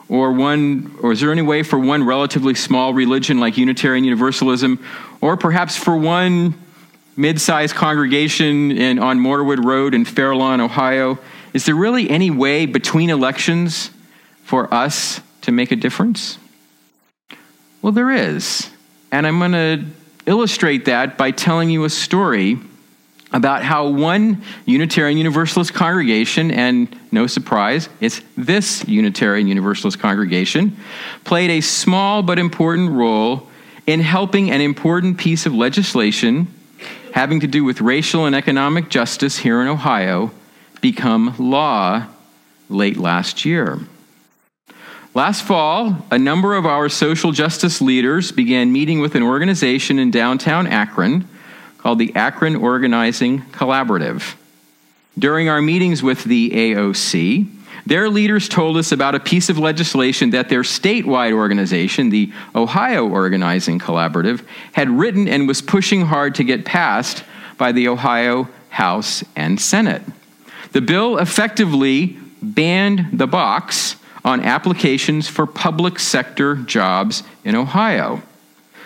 or 0.08 0.32
one, 0.32 0.96
or 1.02 1.12
is 1.12 1.20
there 1.20 1.30
any 1.30 1.42
way 1.42 1.62
for 1.62 1.78
one 1.78 2.02
relatively 2.02 2.54
small 2.54 2.94
religion 2.94 3.40
like 3.40 3.58
Unitarian 3.58 4.04
Universalism, 4.04 4.82
or 5.20 5.36
perhaps 5.36 5.76
for 5.76 5.98
one 5.98 6.54
mid-sized 7.14 7.74
congregation 7.74 8.70
in, 8.70 8.98
on 8.98 9.18
Morewood 9.18 9.62
Road 9.62 9.92
in 9.92 10.06
Fairlawn, 10.06 10.62
Ohio, 10.62 11.18
is 11.52 11.66
there 11.66 11.74
really 11.74 12.08
any 12.08 12.30
way 12.30 12.64
between 12.64 13.10
elections 13.10 13.90
for 14.44 14.72
us 14.72 15.20
to 15.42 15.52
make 15.52 15.72
a 15.72 15.76
difference? 15.76 16.38
Well, 17.82 17.92
there 17.92 18.10
is. 18.10 18.70
And 19.12 19.26
I'm 19.26 19.40
going 19.40 19.52
to 19.52 19.84
illustrate 20.24 20.86
that 20.86 21.18
by 21.18 21.32
telling 21.32 21.68
you 21.68 21.84
a 21.84 21.90
story 21.90 22.58
about 23.32 23.62
how 23.62 23.88
one 23.88 24.42
Unitarian 24.64 25.18
Universalist 25.18 25.74
congregation, 25.74 26.50
and 26.50 26.88
no 27.12 27.26
surprise, 27.26 27.88
it's 28.00 28.22
this 28.36 28.86
Unitarian 28.88 29.48
Universalist 29.48 29.98
congregation, 29.98 30.76
played 31.24 31.50
a 31.50 31.60
small 31.60 32.22
but 32.22 32.38
important 32.38 32.90
role 32.90 33.46
in 33.86 34.00
helping 34.00 34.50
an 34.50 34.60
important 34.60 35.18
piece 35.18 35.46
of 35.46 35.54
legislation 35.54 36.46
having 37.12 37.40
to 37.40 37.46
do 37.46 37.64
with 37.64 37.80
racial 37.80 38.26
and 38.26 38.36
economic 38.36 38.88
justice 38.88 39.38
here 39.38 39.60
in 39.60 39.68
Ohio 39.68 40.30
become 40.80 41.34
law 41.38 42.06
late 42.68 42.96
last 42.96 43.44
year. 43.44 43.78
Last 45.14 45.42
fall, 45.42 46.06
a 46.10 46.18
number 46.18 46.54
of 46.54 46.64
our 46.66 46.88
social 46.88 47.32
justice 47.32 47.80
leaders 47.80 48.30
began 48.30 48.72
meeting 48.72 49.00
with 49.00 49.14
an 49.14 49.22
organization 49.22 49.98
in 49.98 50.10
downtown 50.10 50.66
Akron 50.66 51.28
called 51.78 51.98
the 51.98 52.14
Akron 52.14 52.56
Organizing 52.56 53.42
Collaborative. 53.52 54.34
During 55.18 55.48
our 55.48 55.62
meetings 55.62 56.02
with 56.02 56.24
the 56.24 56.50
AOC, 56.50 57.46
their 57.86 58.10
leaders 58.10 58.48
told 58.48 58.76
us 58.76 58.92
about 58.92 59.14
a 59.14 59.20
piece 59.20 59.48
of 59.48 59.58
legislation 59.58 60.30
that 60.30 60.48
their 60.48 60.62
statewide 60.62 61.32
organization, 61.32 62.10
the 62.10 62.30
Ohio 62.54 63.08
Organizing 63.08 63.78
Collaborative, 63.78 64.44
had 64.72 64.90
written 64.90 65.26
and 65.26 65.48
was 65.48 65.62
pushing 65.62 66.02
hard 66.02 66.34
to 66.34 66.44
get 66.44 66.64
passed 66.64 67.24
by 67.56 67.72
the 67.72 67.88
Ohio 67.88 68.48
House 68.68 69.24
and 69.34 69.60
Senate. 69.60 70.02
The 70.72 70.82
bill 70.82 71.16
effectively 71.16 72.18
banned 72.42 73.08
the 73.12 73.26
box 73.26 73.96
on 74.24 74.42
applications 74.42 75.26
for 75.26 75.46
public 75.46 75.98
sector 75.98 76.56
jobs 76.56 77.22
in 77.44 77.54
Ohio. 77.54 78.22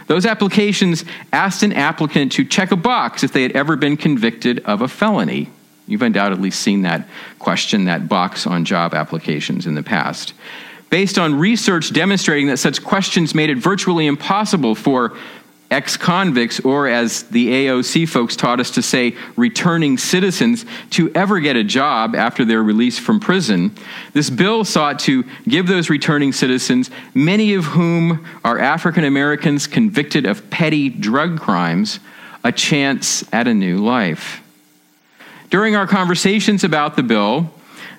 Those 0.06 0.26
applications 0.26 1.04
asked 1.32 1.62
an 1.62 1.72
applicant 1.72 2.32
to 2.32 2.44
check 2.44 2.70
a 2.72 2.76
box 2.76 3.22
if 3.22 3.32
they 3.32 3.42
had 3.42 3.52
ever 3.52 3.76
been 3.76 3.96
convicted 3.96 4.60
of 4.60 4.82
a 4.82 4.88
felony. 4.88 5.50
You've 5.86 6.02
undoubtedly 6.02 6.50
seen 6.50 6.82
that 6.82 7.08
question, 7.38 7.86
that 7.86 8.08
box 8.08 8.46
on 8.46 8.64
job 8.64 8.94
applications 8.94 9.66
in 9.66 9.74
the 9.74 9.82
past. 9.82 10.34
Based 10.90 11.18
on 11.18 11.38
research 11.38 11.92
demonstrating 11.92 12.48
that 12.48 12.58
such 12.58 12.84
questions 12.84 13.34
made 13.34 13.50
it 13.50 13.58
virtually 13.58 14.06
impossible 14.06 14.74
for 14.74 15.16
ex 15.72 15.96
convicts, 15.96 16.60
or 16.60 16.86
as 16.86 17.24
the 17.24 17.48
AOC 17.48 18.08
folks 18.08 18.36
taught 18.36 18.60
us 18.60 18.70
to 18.72 18.82
say, 18.82 19.16
returning 19.36 19.98
citizens, 19.98 20.64
to 20.90 21.10
ever 21.14 21.40
get 21.40 21.56
a 21.56 21.64
job 21.64 22.14
after 22.14 22.44
their 22.44 22.62
release 22.62 22.98
from 22.98 23.18
prison, 23.18 23.74
this 24.12 24.30
bill 24.30 24.64
sought 24.64 24.98
to 25.00 25.24
give 25.48 25.66
those 25.66 25.90
returning 25.90 26.32
citizens, 26.32 26.90
many 27.14 27.54
of 27.54 27.64
whom 27.64 28.24
are 28.44 28.58
African 28.58 29.04
Americans 29.04 29.66
convicted 29.66 30.26
of 30.26 30.48
petty 30.50 30.88
drug 30.88 31.40
crimes, 31.40 31.98
a 32.44 32.52
chance 32.52 33.24
at 33.32 33.48
a 33.48 33.54
new 33.54 33.78
life. 33.78 34.42
During 35.50 35.74
our 35.74 35.86
conversations 35.86 36.64
about 36.64 36.96
the 36.96 37.02
bill, 37.02 37.52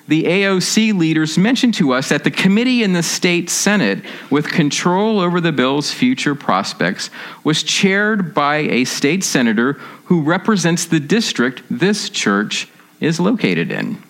the 0.06 0.24
AOC 0.24 0.96
leaders 0.98 1.38
mentioned 1.38 1.74
to 1.74 1.92
us 1.92 2.10
that 2.10 2.24
the 2.24 2.30
committee 2.30 2.82
in 2.82 2.92
the 2.92 3.02
state 3.02 3.48
Senate 3.48 4.04
with 4.30 4.48
control 4.48 5.18
over 5.18 5.40
the 5.40 5.52
bill's 5.52 5.90
future 5.90 6.34
prospects 6.34 7.08
was 7.42 7.62
chaired 7.62 8.34
by 8.34 8.56
a 8.56 8.84
state 8.84 9.24
senator 9.24 9.74
who 10.04 10.22
represents 10.22 10.84
the 10.84 11.00
district 11.00 11.62
this 11.70 12.10
church 12.10 12.68
is 13.00 13.18
located 13.18 13.70
in. 13.70 14.02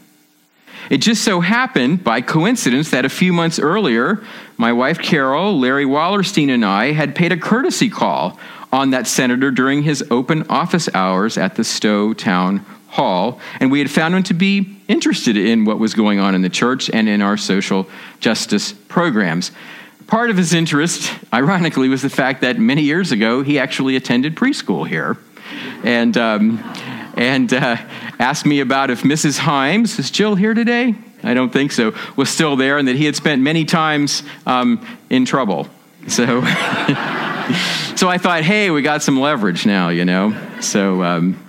It 0.91 0.99
just 0.99 1.25
so 1.25 1.41
happened, 1.41 2.05
by 2.05 2.21
coincidence, 2.21 2.91
that 2.91 3.05
a 3.05 3.09
few 3.09 3.33
months 3.33 3.59
earlier, 3.59 4.23
my 4.59 4.73
wife 4.73 4.99
Carol, 4.99 5.59
Larry 5.59 5.87
Wallerstein, 5.87 6.51
and 6.51 6.65
I 6.65 6.93
had 6.93 7.15
paid 7.15 7.33
a 7.33 7.39
courtesy 7.39 7.89
call 7.89 8.39
on 8.71 8.91
that 8.91 9.07
senator 9.07 9.51
during 9.51 9.85
his 9.85 10.05
open 10.11 10.45
office 10.51 10.89
hours 10.93 11.39
at 11.39 11.55
the 11.55 11.65
Stow 11.65 12.13
Town 12.13 12.67
Hall, 12.95 13.41
and 13.59 13.73
we 13.73 13.81
had 13.81 13.91
found 13.91 14.15
him 14.15 14.23
to 14.23 14.35
be 14.35 14.77
interested 14.87 15.37
in 15.37 15.65
what 15.65 15.81
was 15.81 15.95
going 15.95 16.21
on 16.21 16.37
in 16.37 16.43
the 16.43 16.49
church 16.49 16.89
and 16.89 17.09
in 17.09 17.23
our 17.23 17.37
social 17.37 17.89
justice 18.21 18.73
programs. 18.73 19.51
Part 20.07 20.31
of 20.31 20.37
his 20.37 20.55
interest, 20.55 21.13
ironically, 21.33 21.89
was 21.89 22.03
the 22.03 22.09
fact 22.09 22.43
that 22.43 22.57
many 22.57 22.83
years 22.83 23.11
ago 23.11 23.43
he 23.43 23.59
actually 23.59 23.97
attended 23.97 24.37
preschool 24.37 24.87
here. 24.87 25.17
And, 25.83 26.17
um, 26.17 26.59
and 27.17 27.53
uh, 27.53 27.79
asked 28.21 28.47
me 28.47 28.61
about 28.61 28.91
if 28.91 29.03
Mrs. 29.03 29.41
Himes, 29.41 29.99
is 29.99 30.13
Jill 30.13 30.37
here 30.37 30.55
today? 30.55 30.95
I 31.25 31.35
don't 31.35 31.53
think 31.53 31.73
so, 31.73 31.95
was 32.15 32.31
still 32.31 32.55
there, 32.55 32.79
and 32.79 32.87
that 32.87 32.95
he 32.95 33.07
had 33.07 33.17
spent 33.17 33.43
many 33.43 33.65
times 33.65 34.23
um, 34.47 34.87
in 35.11 35.25
trouble. 35.25 35.67
So, 36.07 36.27
so 37.97 38.09
I 38.09 38.19
thought, 38.19 38.43
hey, 38.45 38.71
we 38.71 38.83
got 38.83 39.03
some 39.03 39.19
leverage 39.19 39.67
now, 39.67 39.89
you 39.89 40.05
know? 40.05 40.33
So, 40.61 41.03
um, 41.03 41.44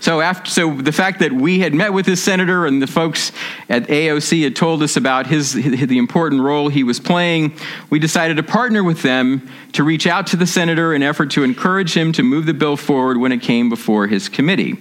so, 0.00 0.20
after, 0.20 0.50
so 0.50 0.74
the 0.74 0.92
fact 0.92 1.20
that 1.20 1.32
we 1.32 1.60
had 1.60 1.74
met 1.74 1.92
with 1.92 2.06
this 2.06 2.22
senator 2.22 2.66
and 2.66 2.82
the 2.82 2.86
folks 2.86 3.32
at 3.68 3.84
AOC 3.84 4.44
had 4.44 4.56
told 4.56 4.82
us 4.82 4.96
about 4.96 5.26
his, 5.26 5.52
the 5.52 5.98
important 5.98 6.42
role 6.42 6.68
he 6.68 6.84
was 6.84 7.00
playing, 7.00 7.56
we 7.90 7.98
decided 7.98 8.36
to 8.36 8.42
partner 8.42 8.82
with 8.82 9.02
them 9.02 9.48
to 9.72 9.84
reach 9.84 10.06
out 10.06 10.26
to 10.28 10.36
the 10.36 10.46
senator 10.46 10.94
in 10.94 11.02
effort 11.02 11.30
to 11.32 11.44
encourage 11.44 11.96
him 11.96 12.12
to 12.12 12.22
move 12.22 12.46
the 12.46 12.54
bill 12.54 12.76
forward 12.76 13.18
when 13.18 13.32
it 13.32 13.42
came 13.42 13.68
before 13.68 14.06
his 14.06 14.28
committee. 14.28 14.76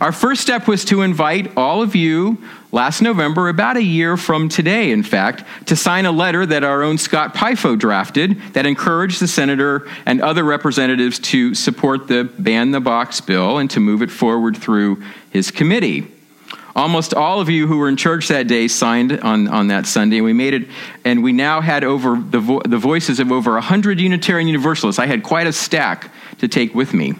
Our 0.00 0.12
first 0.12 0.42
step 0.42 0.68
was 0.68 0.84
to 0.86 1.02
invite 1.02 1.56
all 1.56 1.82
of 1.82 1.96
you 1.96 2.38
last 2.70 3.02
November, 3.02 3.48
about 3.48 3.76
a 3.76 3.82
year 3.82 4.16
from 4.16 4.48
today, 4.48 4.92
in 4.92 5.02
fact, 5.02 5.42
to 5.66 5.74
sign 5.74 6.06
a 6.06 6.12
letter 6.12 6.46
that 6.46 6.62
our 6.62 6.82
own 6.82 6.98
Scott 6.98 7.34
Pifo 7.34 7.76
drafted 7.76 8.40
that 8.52 8.66
encouraged 8.66 9.20
the 9.20 9.26
senator 9.26 9.88
and 10.06 10.20
other 10.20 10.44
representatives 10.44 11.18
to 11.18 11.54
support 11.54 12.06
the 12.06 12.24
ban 12.38 12.70
the 12.70 12.80
box 12.80 13.20
bill 13.20 13.58
and 13.58 13.70
to 13.70 13.80
move 13.80 14.02
it 14.02 14.10
forward 14.10 14.56
through 14.56 15.02
his 15.30 15.50
committee. 15.50 16.06
Almost 16.76 17.12
all 17.12 17.40
of 17.40 17.48
you 17.48 17.66
who 17.66 17.78
were 17.78 17.88
in 17.88 17.96
church 17.96 18.28
that 18.28 18.46
day 18.46 18.68
signed 18.68 19.18
on, 19.20 19.48
on 19.48 19.66
that 19.68 19.84
Sunday, 19.86 20.18
and 20.18 20.24
we 20.24 20.32
made 20.32 20.54
it, 20.54 20.68
and 21.04 21.24
we 21.24 21.32
now 21.32 21.60
had 21.60 21.82
over 21.82 22.14
the, 22.14 22.38
vo- 22.38 22.62
the 22.62 22.78
voices 22.78 23.18
of 23.18 23.32
over 23.32 23.54
100 23.54 23.98
Unitarian 23.98 24.46
Universalists. 24.46 25.00
I 25.00 25.06
had 25.06 25.24
quite 25.24 25.48
a 25.48 25.52
stack 25.52 26.12
to 26.38 26.46
take 26.46 26.76
with 26.76 26.94
me. 26.94 27.14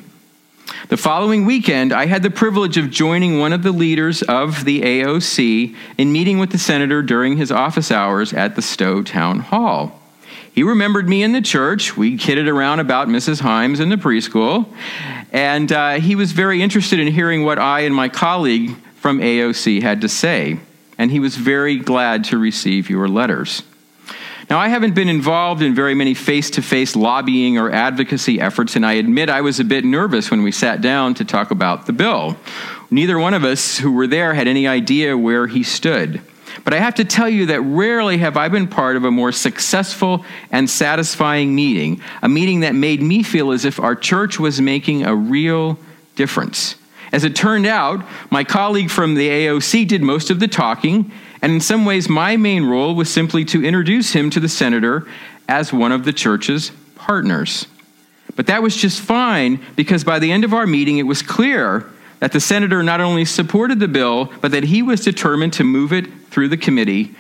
The 0.89 0.97
following 0.97 1.45
weekend, 1.45 1.93
I 1.93 2.07
had 2.07 2.23
the 2.23 2.31
privilege 2.31 2.77
of 2.77 2.91
joining 2.91 3.39
one 3.39 3.53
of 3.53 3.63
the 3.63 3.73
leaders 3.73 4.23
of 4.23 4.65
the 4.65 4.81
AOC 4.81 5.77
in 5.99 6.13
meeting 6.13 6.39
with 6.39 6.51
the 6.51 6.59
senator 6.59 7.03
during 7.03 7.37
his 7.37 7.53
office 7.53 7.91
hours 7.91 8.33
at 8.33 8.57
the 8.57 8.63
Stow 8.63 9.03
Town 9.03 9.41
Hall. 9.41 10.01
He 10.53 10.63
remembered 10.63 11.09
me 11.09 11.23
in 11.23 11.33
the 11.33 11.41
church. 11.41 11.97
We 11.97 12.17
kidded 12.17 12.49
around 12.49 12.81
about 12.81 13.09
Mrs. 13.09 13.43
Himes 13.43 13.81
in 13.81 13.91
the 13.91 13.97
preschool. 13.97 14.67
And 15.31 15.71
uh, 15.71 16.01
he 16.01 16.17
was 16.17 16.33
very 16.33 16.63
interested 16.63 16.99
in 16.99 17.09
hearing 17.09 17.45
what 17.45 17.59
I 17.59 17.81
and 17.81 17.95
my 17.95 18.09
colleague 18.09 18.75
from 18.97 19.21
AOC 19.21 19.83
had 19.83 20.01
to 20.01 20.09
say. 20.09 20.59
And 20.97 21.11
he 21.11 21.21
was 21.21 21.37
very 21.37 21.77
glad 21.77 22.25
to 22.25 22.39
receive 22.39 22.91
your 22.91 23.09
letters. 23.09 23.63
Now, 24.51 24.59
I 24.59 24.69
haven't 24.69 24.95
been 24.95 25.11
involved 25.11 25.61
in 25.61 25.75
very 25.75 25.95
many 25.95 26.15
face 26.15 26.49
to 26.51 26.63
face 26.63 26.97
lobbying 26.97 27.59
or 27.59 27.71
advocacy 27.71 28.41
efforts, 28.41 28.77
and 28.77 28.87
I 28.87 28.95
admit 28.95 29.29
I 29.29 29.43
was 29.43 29.61
a 29.61 29.65
bit 29.65 29.85
nervous 29.85 30.31
when 30.31 30.43
we 30.43 30.53
sat 30.53 30.81
down 30.81 31.13
to 31.15 31.25
talk 31.25 31.51
about 31.51 31.85
the 31.85 31.93
bill. 31.93 32.35
Neither 32.91 33.19
one 33.19 33.35
of 33.35 33.45
us 33.45 33.77
who 33.77 33.93
were 33.93 34.07
there 34.07 34.33
had 34.33 34.49
any 34.49 34.67
idea 34.67 35.19
where 35.19 35.47
he 35.49 35.63
stood. 35.63 36.23
But 36.65 36.73
I 36.73 36.79
have 36.79 36.95
to 36.95 37.05
tell 37.05 37.29
you 37.29 37.47
that 37.47 37.61
rarely 37.61 38.19
have 38.19 38.39
I 38.39 38.49
been 38.49 38.67
part 38.67 38.97
of 38.97 39.05
a 39.05 39.11
more 39.11 39.33
successful 39.33 40.25
and 40.51 40.69
satisfying 40.69 41.55
meeting, 41.55 42.01
a 42.23 42.29
meeting 42.29 42.61
that 42.61 42.75
made 42.75 43.03
me 43.03 43.23
feel 43.23 43.53
as 43.53 43.67
if 43.67 43.79
our 43.79 43.95
church 43.95 44.41
was 44.41 44.63
making 44.63 45.05
a 45.05 45.15
real 45.15 45.79
difference. 46.17 46.77
As 47.13 47.25
it 47.25 47.37
turned 47.37 47.67
out, 47.67 48.05
my 48.31 48.45
colleague 48.45 48.91
from 48.91 49.15
the 49.15 49.29
AOC 49.29 49.87
did 49.87 50.03
most 50.03 50.31
of 50.31 50.41
the 50.41 50.49
talking, 50.49 51.13
and 51.41 51.53
in 51.53 51.61
some 51.61 51.85
ways, 51.85 52.09
my 52.09 52.37
main 52.37 52.65
role 52.65 52.95
was 52.95 53.13
simply 53.13 53.45
to 53.47 53.65
introduce 53.65 54.13
him 54.13 54.31
to 54.31 54.41
the 54.41 54.49
senator 54.49 55.07
as 55.49 55.73
one 55.73 55.93
of 55.93 56.05
the 56.05 56.13
church's 56.13 56.73
partners. 56.97 57.67
But 58.37 58.47
that 58.47 58.63
was 58.63 58.77
just 58.77 59.01
fine 59.01 59.61
because 59.77 60.05
by 60.05 60.19
the 60.19 60.31
end 60.31 60.45
of 60.45 60.53
our 60.53 60.67
meeting, 60.67 60.99
it 60.99 61.05
was 61.05 61.23
clear 61.23 61.87
that 62.21 62.33
the 62.33 62.41
senator 62.41 62.83
not 62.83 63.01
only 63.01 63.25
supported 63.25 63.81
the 63.81 63.89
bill, 63.89 64.33
but 64.41 64.51
that 64.51 64.65
he 64.65 64.83
was 64.83 65.01
determined 65.01 65.53
to 65.55 65.65
move 65.65 65.93
it 65.93 66.07
through 66.31 66.49
the 66.49 66.57
committee 66.57 67.15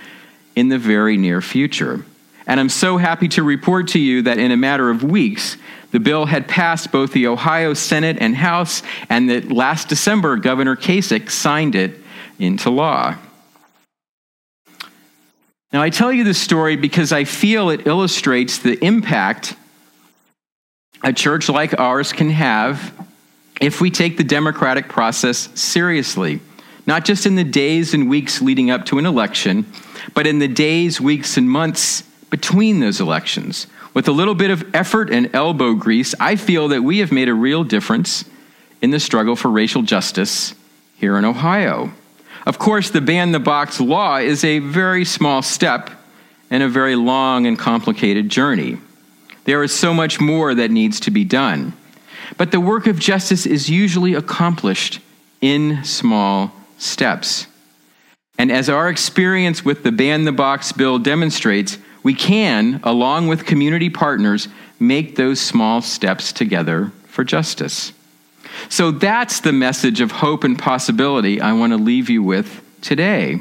in 0.56 0.68
the 0.68 0.78
very 0.78 1.16
near 1.16 1.40
future. 1.40 2.04
And 2.46 2.58
I'm 2.58 2.68
so 2.68 2.96
happy 2.96 3.28
to 3.28 3.42
report 3.42 3.88
to 3.88 3.98
you 3.98 4.22
that 4.22 4.38
in 4.38 4.50
a 4.50 4.56
matter 4.56 4.90
of 4.90 5.02
weeks, 5.02 5.56
the 5.90 6.00
bill 6.00 6.26
had 6.26 6.48
passed 6.48 6.90
both 6.90 7.12
the 7.12 7.26
Ohio 7.26 7.74
Senate 7.74 8.18
and 8.20 8.36
House, 8.36 8.82
and 9.08 9.30
that 9.30 9.52
last 9.52 9.88
December, 9.88 10.36
Governor 10.36 10.76
Kasich 10.76 11.30
signed 11.30 11.74
it 11.74 11.94
into 12.38 12.70
law. 12.70 13.16
Now, 15.72 15.82
I 15.82 15.90
tell 15.90 16.12
you 16.12 16.24
this 16.24 16.40
story 16.40 16.76
because 16.76 17.12
I 17.12 17.24
feel 17.24 17.68
it 17.68 17.86
illustrates 17.86 18.58
the 18.58 18.82
impact 18.82 19.54
a 21.02 21.12
church 21.12 21.48
like 21.48 21.78
ours 21.78 22.12
can 22.12 22.30
have 22.30 22.92
if 23.60 23.80
we 23.80 23.90
take 23.90 24.16
the 24.16 24.24
democratic 24.24 24.88
process 24.88 25.48
seriously, 25.60 26.40
not 26.86 27.04
just 27.04 27.26
in 27.26 27.34
the 27.34 27.44
days 27.44 27.92
and 27.92 28.08
weeks 28.08 28.40
leading 28.40 28.70
up 28.70 28.86
to 28.86 28.98
an 28.98 29.06
election, 29.06 29.66
but 30.14 30.26
in 30.26 30.38
the 30.38 30.48
days, 30.48 31.00
weeks, 31.00 31.36
and 31.36 31.50
months 31.50 32.02
between 32.30 32.80
those 32.80 33.00
elections. 33.00 33.66
With 33.94 34.08
a 34.08 34.12
little 34.12 34.34
bit 34.34 34.50
of 34.50 34.74
effort 34.74 35.10
and 35.10 35.34
elbow 35.34 35.74
grease, 35.74 36.14
I 36.18 36.36
feel 36.36 36.68
that 36.68 36.82
we 36.82 36.98
have 36.98 37.12
made 37.12 37.28
a 37.28 37.34
real 37.34 37.62
difference 37.62 38.24
in 38.80 38.90
the 38.90 39.00
struggle 39.00 39.36
for 39.36 39.50
racial 39.50 39.82
justice 39.82 40.54
here 40.96 41.18
in 41.18 41.24
Ohio. 41.24 41.92
Of 42.46 42.58
course, 42.58 42.90
the 42.90 43.00
ban 43.00 43.32
the 43.32 43.40
box 43.40 43.80
law 43.80 44.16
is 44.16 44.44
a 44.44 44.58
very 44.60 45.04
small 45.04 45.42
step 45.42 45.90
in 46.50 46.62
a 46.62 46.68
very 46.68 46.96
long 46.96 47.46
and 47.46 47.58
complicated 47.58 48.28
journey. 48.28 48.78
There 49.44 49.62
is 49.62 49.72
so 49.72 49.94
much 49.94 50.20
more 50.20 50.54
that 50.54 50.70
needs 50.70 51.00
to 51.00 51.10
be 51.10 51.24
done. 51.24 51.74
But 52.36 52.50
the 52.50 52.60
work 52.60 52.86
of 52.86 52.98
justice 52.98 53.46
is 53.46 53.70
usually 53.70 54.14
accomplished 54.14 55.00
in 55.40 55.84
small 55.84 56.52
steps. 56.76 57.46
And 58.38 58.52
as 58.52 58.68
our 58.68 58.88
experience 58.88 59.64
with 59.64 59.82
the 59.82 59.92
Ban 59.92 60.24
the 60.24 60.32
Box 60.32 60.72
bill 60.72 60.98
demonstrates, 60.98 61.78
we 62.02 62.14
can, 62.14 62.80
along 62.84 63.28
with 63.28 63.46
community 63.46 63.90
partners, 63.90 64.48
make 64.78 65.16
those 65.16 65.40
small 65.40 65.82
steps 65.82 66.32
together 66.32 66.92
for 67.06 67.24
justice. 67.24 67.92
So 68.68 68.90
that's 68.90 69.40
the 69.40 69.52
message 69.52 70.00
of 70.00 70.10
hope 70.10 70.44
and 70.44 70.58
possibility 70.58 71.40
I 71.40 71.52
want 71.52 71.72
to 71.72 71.76
leave 71.76 72.10
you 72.10 72.22
with 72.22 72.62
today. 72.80 73.40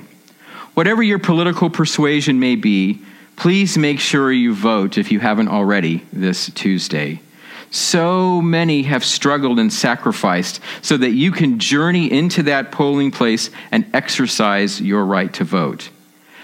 Whatever 0.74 1.02
your 1.02 1.20
political 1.20 1.70
persuasion 1.70 2.40
may 2.40 2.56
be, 2.56 3.02
please 3.36 3.78
make 3.78 4.00
sure 4.00 4.32
you 4.32 4.54
vote 4.54 4.98
if 4.98 5.12
you 5.12 5.20
haven't 5.20 5.48
already 5.48 6.06
this 6.14 6.52
Tuesday. 6.52 7.22
So 7.70 8.42
many 8.42 8.84
have 8.84 9.04
struggled 9.04 9.60
and 9.60 9.72
sacrificed 9.72 10.62
so 10.82 10.98
that 10.98 11.12
you 11.12 11.32
can 11.32 11.60
journey 11.60 12.12
into 12.12 12.44
that 12.44 12.72
polling 12.72 13.12
place 13.12 13.50
and 13.72 13.86
exercise 13.94 14.80
your 14.80 15.06
right 15.06 15.32
to 15.34 15.44
vote. 15.44 15.90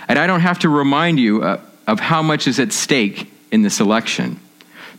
And 0.08 0.20
I 0.20 0.28
don't 0.28 0.42
have 0.42 0.60
to 0.60 0.70
remind 0.70 1.20
you 1.20 1.44
uh, 1.44 1.62
of 1.88 2.00
how 2.00 2.22
much 2.22 2.48
is 2.48 2.60
at 2.60 2.74
stake 2.74 3.32
in 3.52 3.62
this 3.62 3.80
election. 3.80 4.40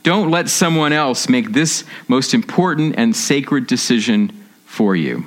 Don't 0.05 0.31
let 0.31 0.49
someone 0.51 0.93
else 0.93 1.29
make 1.29 1.53
this 1.53 1.83
most 2.09 2.35
important 2.35 2.95
and 2.97 3.17
sacred 3.17 3.67
decision 3.67 4.47
for 4.67 4.95
you. 4.95 5.25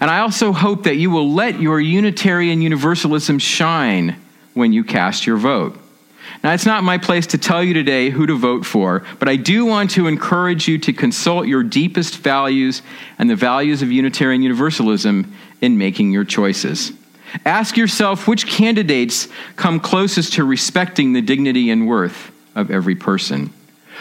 And 0.00 0.10
I 0.10 0.18
also 0.18 0.52
hope 0.52 0.82
that 0.82 0.96
you 0.96 1.10
will 1.10 1.32
let 1.32 1.60
your 1.60 1.80
Unitarian 1.80 2.60
Universalism 2.60 3.38
shine 3.38 4.16
when 4.52 4.72
you 4.72 4.82
cast 4.82 5.26
your 5.26 5.36
vote. 5.36 5.78
Now, 6.42 6.52
it's 6.52 6.66
not 6.66 6.82
my 6.82 6.98
place 6.98 7.28
to 7.28 7.38
tell 7.38 7.62
you 7.62 7.72
today 7.72 8.10
who 8.10 8.26
to 8.26 8.36
vote 8.36 8.66
for, 8.66 9.04
but 9.20 9.28
I 9.28 9.36
do 9.36 9.64
want 9.64 9.92
to 9.92 10.08
encourage 10.08 10.66
you 10.66 10.76
to 10.78 10.92
consult 10.92 11.46
your 11.46 11.62
deepest 11.62 12.18
values 12.18 12.82
and 13.18 13.30
the 13.30 13.36
values 13.36 13.80
of 13.80 13.92
Unitarian 13.92 14.42
Universalism 14.42 15.32
in 15.60 15.78
making 15.78 16.10
your 16.10 16.24
choices. 16.24 16.92
Ask 17.44 17.76
yourself 17.76 18.26
which 18.26 18.48
candidates 18.48 19.28
come 19.54 19.78
closest 19.78 20.32
to 20.34 20.44
respecting 20.44 21.12
the 21.12 21.22
dignity 21.22 21.70
and 21.70 21.86
worth 21.86 22.32
of 22.56 22.72
every 22.72 22.96
person. 22.96 23.52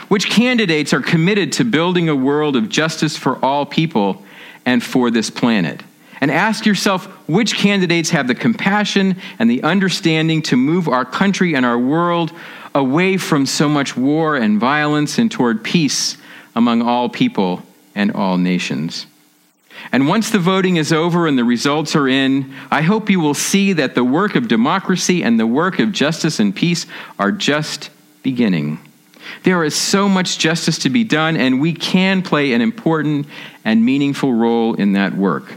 Which 0.07 0.29
candidates 0.29 0.93
are 0.93 1.01
committed 1.01 1.53
to 1.53 1.65
building 1.65 2.09
a 2.09 2.15
world 2.15 2.55
of 2.55 2.69
justice 2.69 3.17
for 3.17 3.43
all 3.43 3.65
people 3.65 4.23
and 4.65 4.83
for 4.83 5.11
this 5.11 5.29
planet? 5.29 5.83
and 6.23 6.31
ask 6.31 6.65
yourself 6.65 7.07
which 7.27 7.53
candidates 7.55 8.11
have 8.11 8.29
the 8.29 8.35
compassion 8.35 9.17
and 9.39 9.51
the 9.51 9.61
understanding 9.61 10.41
to 10.41 10.55
move 10.55 10.87
our 10.87 11.03
country 11.03 11.53
and 11.53 11.65
our 11.65 11.77
world 11.77 12.31
away 12.73 13.17
from 13.17 13.45
so 13.45 13.67
much 13.67 13.97
war 13.97 14.37
and 14.37 14.57
violence 14.57 15.17
and 15.17 15.29
toward 15.29 15.65
peace 15.65 16.15
among 16.55 16.81
all 16.81 17.09
people 17.09 17.61
and 17.93 18.09
all 18.13 18.37
nations. 18.37 19.05
And 19.91 20.07
once 20.07 20.29
the 20.29 20.39
voting 20.39 20.77
is 20.77 20.93
over 20.93 21.27
and 21.27 21.37
the 21.37 21.43
results 21.43 21.93
are 21.93 22.07
in, 22.07 22.53
I 22.71 22.83
hope 22.83 23.09
you 23.09 23.19
will 23.19 23.33
see 23.33 23.73
that 23.73 23.93
the 23.93 24.03
work 24.05 24.35
of 24.35 24.47
democracy 24.47 25.23
and 25.23 25.37
the 25.37 25.45
work 25.45 25.77
of 25.79 25.91
justice 25.91 26.39
and 26.39 26.55
peace 26.55 26.85
are 27.19 27.33
just 27.33 27.89
beginning. 28.23 28.79
There 29.41 29.63
is 29.63 29.75
so 29.75 30.07
much 30.07 30.37
justice 30.37 30.77
to 30.79 30.89
be 30.89 31.03
done, 31.03 31.35
and 31.35 31.59
we 31.59 31.73
can 31.73 32.21
play 32.21 32.53
an 32.53 32.61
important 32.61 33.27
and 33.65 33.83
meaningful 33.83 34.33
role 34.33 34.75
in 34.75 34.93
that 34.93 35.13
work. 35.13 35.55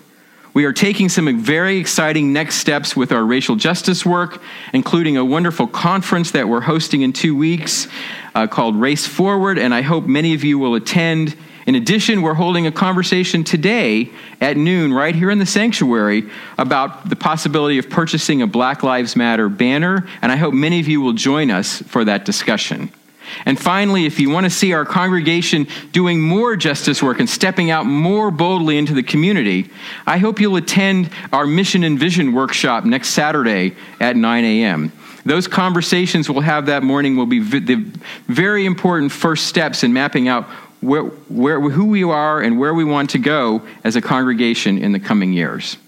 We 0.57 0.65
are 0.65 0.73
taking 0.73 1.11
some 1.11 1.39
very 1.39 1.77
exciting 1.77 2.33
next 2.33 2.55
steps 2.55 2.97
with 2.97 3.13
our 3.13 3.23
racial 3.23 3.57
justice 3.57 4.07
work, 4.07 4.41
including 4.73 5.19
a 5.19 5.23
wonderful 5.23 5.67
conference 5.67 6.31
that 6.31 6.49
we're 6.49 6.63
hosting 6.63 7.03
in 7.03 7.13
two 7.13 7.37
weeks 7.37 7.89
uh, 8.35 8.47
called 8.47 8.75
Race 8.75 9.07
Forward, 9.07 9.59
and 9.59 9.75
I 9.75 9.83
hope 9.83 10.07
many 10.07 10.33
of 10.33 10.45
you 10.45 10.59
will 10.59 10.75
attend. 10.75 11.37
In 11.67 11.75
addition, 11.75 12.23
we're 12.23 12.33
holding 12.33 12.67
a 12.67 12.73
conversation 12.73 13.45
today 13.45 14.09
at 14.41 14.57
noon 14.57 14.95
right 14.95 15.15
here 15.15 15.31
in 15.31 15.39
the 15.39 15.45
sanctuary 15.45 16.31
about 16.57 17.11
the 17.11 17.17
possibility 17.17 17.77
of 17.77 17.91
purchasing 17.91 18.41
a 18.41 18.47
Black 18.47 18.83
Lives 18.83 19.15
Matter 19.15 19.51
banner, 19.51 20.07
and 20.23 20.33
I 20.33 20.37
hope 20.37 20.55
many 20.55 20.81
of 20.81 20.89
you 20.89 21.03
will 21.03 21.13
join 21.13 21.51
us 21.51 21.83
for 21.83 22.03
that 22.07 22.25
discussion. 22.25 22.91
And 23.45 23.61
finally, 23.61 24.07
if 24.07 24.19
you 24.21 24.31
want 24.31 24.45
to 24.45 24.51
see 24.51 24.73
our 24.73 24.85
congregation 24.85 25.67
doing 25.93 26.21
more 26.21 26.57
justice 26.57 27.03
work 27.03 27.21
and 27.21 27.29
stepping 27.29 27.71
out 27.71 27.87
more 27.87 28.31
boldly 28.31 28.79
into 28.79 28.95
the 28.95 29.03
community, 29.03 29.71
I 30.07 30.19
hope 30.19 30.41
you'll 30.41 30.57
attend 30.57 31.11
our 31.33 31.47
Mission 31.47 31.85
and 31.85 31.99
Vision 31.99 32.33
workshop 32.33 32.85
next 32.85 33.11
Saturday 33.11 33.75
at 34.01 34.17
9 34.17 34.45
a.m. 34.45 34.93
Those 35.25 35.49
conversations 35.49 36.31
we'll 36.31 36.41
have 36.41 36.67
that 36.67 36.83
morning 36.83 37.17
will 37.17 37.27
be 37.27 37.41
the 37.41 37.85
very 38.29 38.65
important 38.65 39.11
first 39.11 39.47
steps 39.47 39.83
in 39.83 39.93
mapping 39.93 40.29
out 40.29 40.45
where, 40.81 41.03
where, 41.03 41.61
who 41.61 41.87
we 41.87 42.05
are 42.05 42.41
and 42.41 42.59
where 42.59 42.73
we 42.73 42.85
want 42.85 43.11
to 43.11 43.19
go 43.19 43.63
as 43.83 43.97
a 43.97 44.01
congregation 44.01 44.79
in 44.79 44.93
the 44.93 45.01
coming 45.01 45.33
years. 45.33 45.79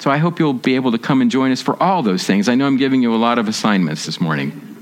So 0.00 0.10
I 0.10 0.16
hope 0.16 0.38
you'll 0.38 0.54
be 0.54 0.76
able 0.76 0.92
to 0.92 0.98
come 0.98 1.20
and 1.20 1.30
join 1.30 1.52
us 1.52 1.62
for 1.62 1.80
all 1.82 2.02
those 2.02 2.24
things. 2.24 2.48
I 2.48 2.54
know 2.54 2.66
I'm 2.66 2.76
giving 2.76 3.02
you 3.02 3.14
a 3.14 3.16
lot 3.16 3.38
of 3.38 3.48
assignments 3.48 4.06
this 4.06 4.20
morning. 4.20 4.73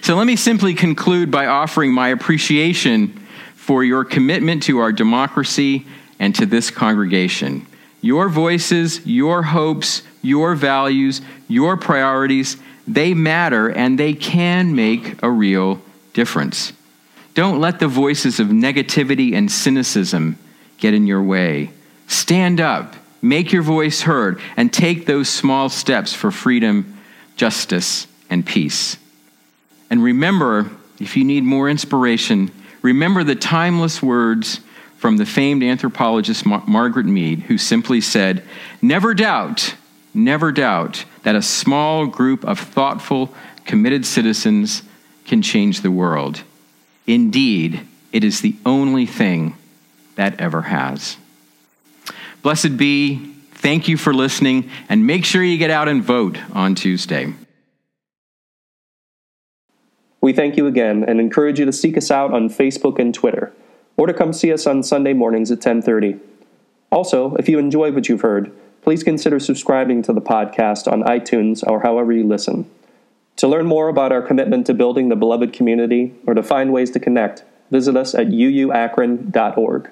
So 0.00 0.16
let 0.16 0.26
me 0.26 0.36
simply 0.36 0.74
conclude 0.74 1.30
by 1.30 1.46
offering 1.46 1.92
my 1.92 2.08
appreciation 2.08 3.18
for 3.54 3.84
your 3.84 4.04
commitment 4.04 4.64
to 4.64 4.78
our 4.78 4.92
democracy 4.92 5.86
and 6.18 6.34
to 6.34 6.46
this 6.46 6.70
congregation. 6.70 7.66
Your 8.00 8.28
voices, 8.28 9.06
your 9.06 9.42
hopes, 9.42 10.02
your 10.22 10.54
values, 10.54 11.20
your 11.48 11.76
priorities, 11.76 12.56
they 12.86 13.14
matter 13.14 13.68
and 13.68 13.98
they 13.98 14.14
can 14.14 14.74
make 14.74 15.22
a 15.22 15.30
real 15.30 15.80
difference. 16.12 16.72
Don't 17.34 17.60
let 17.60 17.78
the 17.78 17.88
voices 17.88 18.40
of 18.40 18.48
negativity 18.48 19.34
and 19.34 19.50
cynicism 19.50 20.38
get 20.78 20.92
in 20.92 21.06
your 21.06 21.22
way. 21.22 21.70
Stand 22.08 22.60
up, 22.60 22.94
make 23.22 23.52
your 23.52 23.62
voice 23.62 24.02
heard, 24.02 24.40
and 24.56 24.72
take 24.72 25.06
those 25.06 25.28
small 25.28 25.68
steps 25.68 26.12
for 26.12 26.30
freedom, 26.30 26.98
justice, 27.36 28.06
and 28.28 28.44
peace. 28.44 28.96
And 29.92 30.02
remember, 30.02 30.70
if 30.98 31.18
you 31.18 31.24
need 31.24 31.44
more 31.44 31.68
inspiration, 31.68 32.50
remember 32.80 33.22
the 33.24 33.34
timeless 33.34 34.02
words 34.02 34.60
from 34.96 35.18
the 35.18 35.26
famed 35.26 35.62
anthropologist 35.62 36.46
Mar- 36.46 36.64
Margaret 36.66 37.04
Mead, 37.04 37.40
who 37.40 37.58
simply 37.58 38.00
said, 38.00 38.42
Never 38.80 39.12
doubt, 39.12 39.74
never 40.14 40.50
doubt 40.50 41.04
that 41.24 41.34
a 41.34 41.42
small 41.42 42.06
group 42.06 42.42
of 42.42 42.58
thoughtful, 42.58 43.34
committed 43.66 44.06
citizens 44.06 44.82
can 45.26 45.42
change 45.42 45.82
the 45.82 45.90
world. 45.90 46.42
Indeed, 47.06 47.82
it 48.12 48.24
is 48.24 48.40
the 48.40 48.56
only 48.64 49.04
thing 49.04 49.58
that 50.14 50.40
ever 50.40 50.62
has. 50.62 51.18
Blessed 52.40 52.78
be 52.78 53.28
Thank 53.52 53.88
you 53.88 53.98
for 53.98 54.14
listening, 54.14 54.70
and 54.88 55.06
make 55.06 55.26
sure 55.26 55.44
you 55.44 55.58
get 55.58 55.70
out 55.70 55.86
and 55.86 56.02
vote 56.02 56.38
on 56.52 56.74
Tuesday. 56.74 57.34
We 60.22 60.32
thank 60.32 60.56
you 60.56 60.68
again 60.68 61.04
and 61.06 61.20
encourage 61.20 61.58
you 61.58 61.66
to 61.66 61.72
seek 61.72 61.96
us 61.96 62.10
out 62.10 62.32
on 62.32 62.48
Facebook 62.48 62.98
and 62.98 63.12
Twitter, 63.12 63.52
or 63.96 64.06
to 64.06 64.14
come 64.14 64.32
see 64.32 64.52
us 64.52 64.66
on 64.68 64.84
Sunday 64.84 65.12
mornings 65.12 65.50
at 65.50 65.60
10:30. 65.60 66.20
Also, 66.90 67.34
if 67.40 67.48
you 67.48 67.58
enjoy 67.58 67.90
what 67.90 68.08
you've 68.08 68.20
heard, 68.20 68.52
please 68.82 69.02
consider 69.02 69.40
subscribing 69.40 70.00
to 70.02 70.12
the 70.12 70.20
podcast 70.20 70.90
on 70.90 71.02
iTunes 71.02 71.62
or 71.68 71.80
however 71.80 72.12
you 72.12 72.24
listen. 72.24 72.66
To 73.36 73.48
learn 73.48 73.66
more 73.66 73.88
about 73.88 74.12
our 74.12 74.22
commitment 74.22 74.64
to 74.66 74.74
building 74.74 75.08
the 75.08 75.16
beloved 75.16 75.52
community 75.52 76.14
or 76.26 76.34
to 76.34 76.42
find 76.42 76.72
ways 76.72 76.90
to 76.92 77.00
connect, 77.00 77.42
visit 77.70 77.96
us 77.96 78.14
at 78.14 78.28
uuakron.org. 78.28 79.90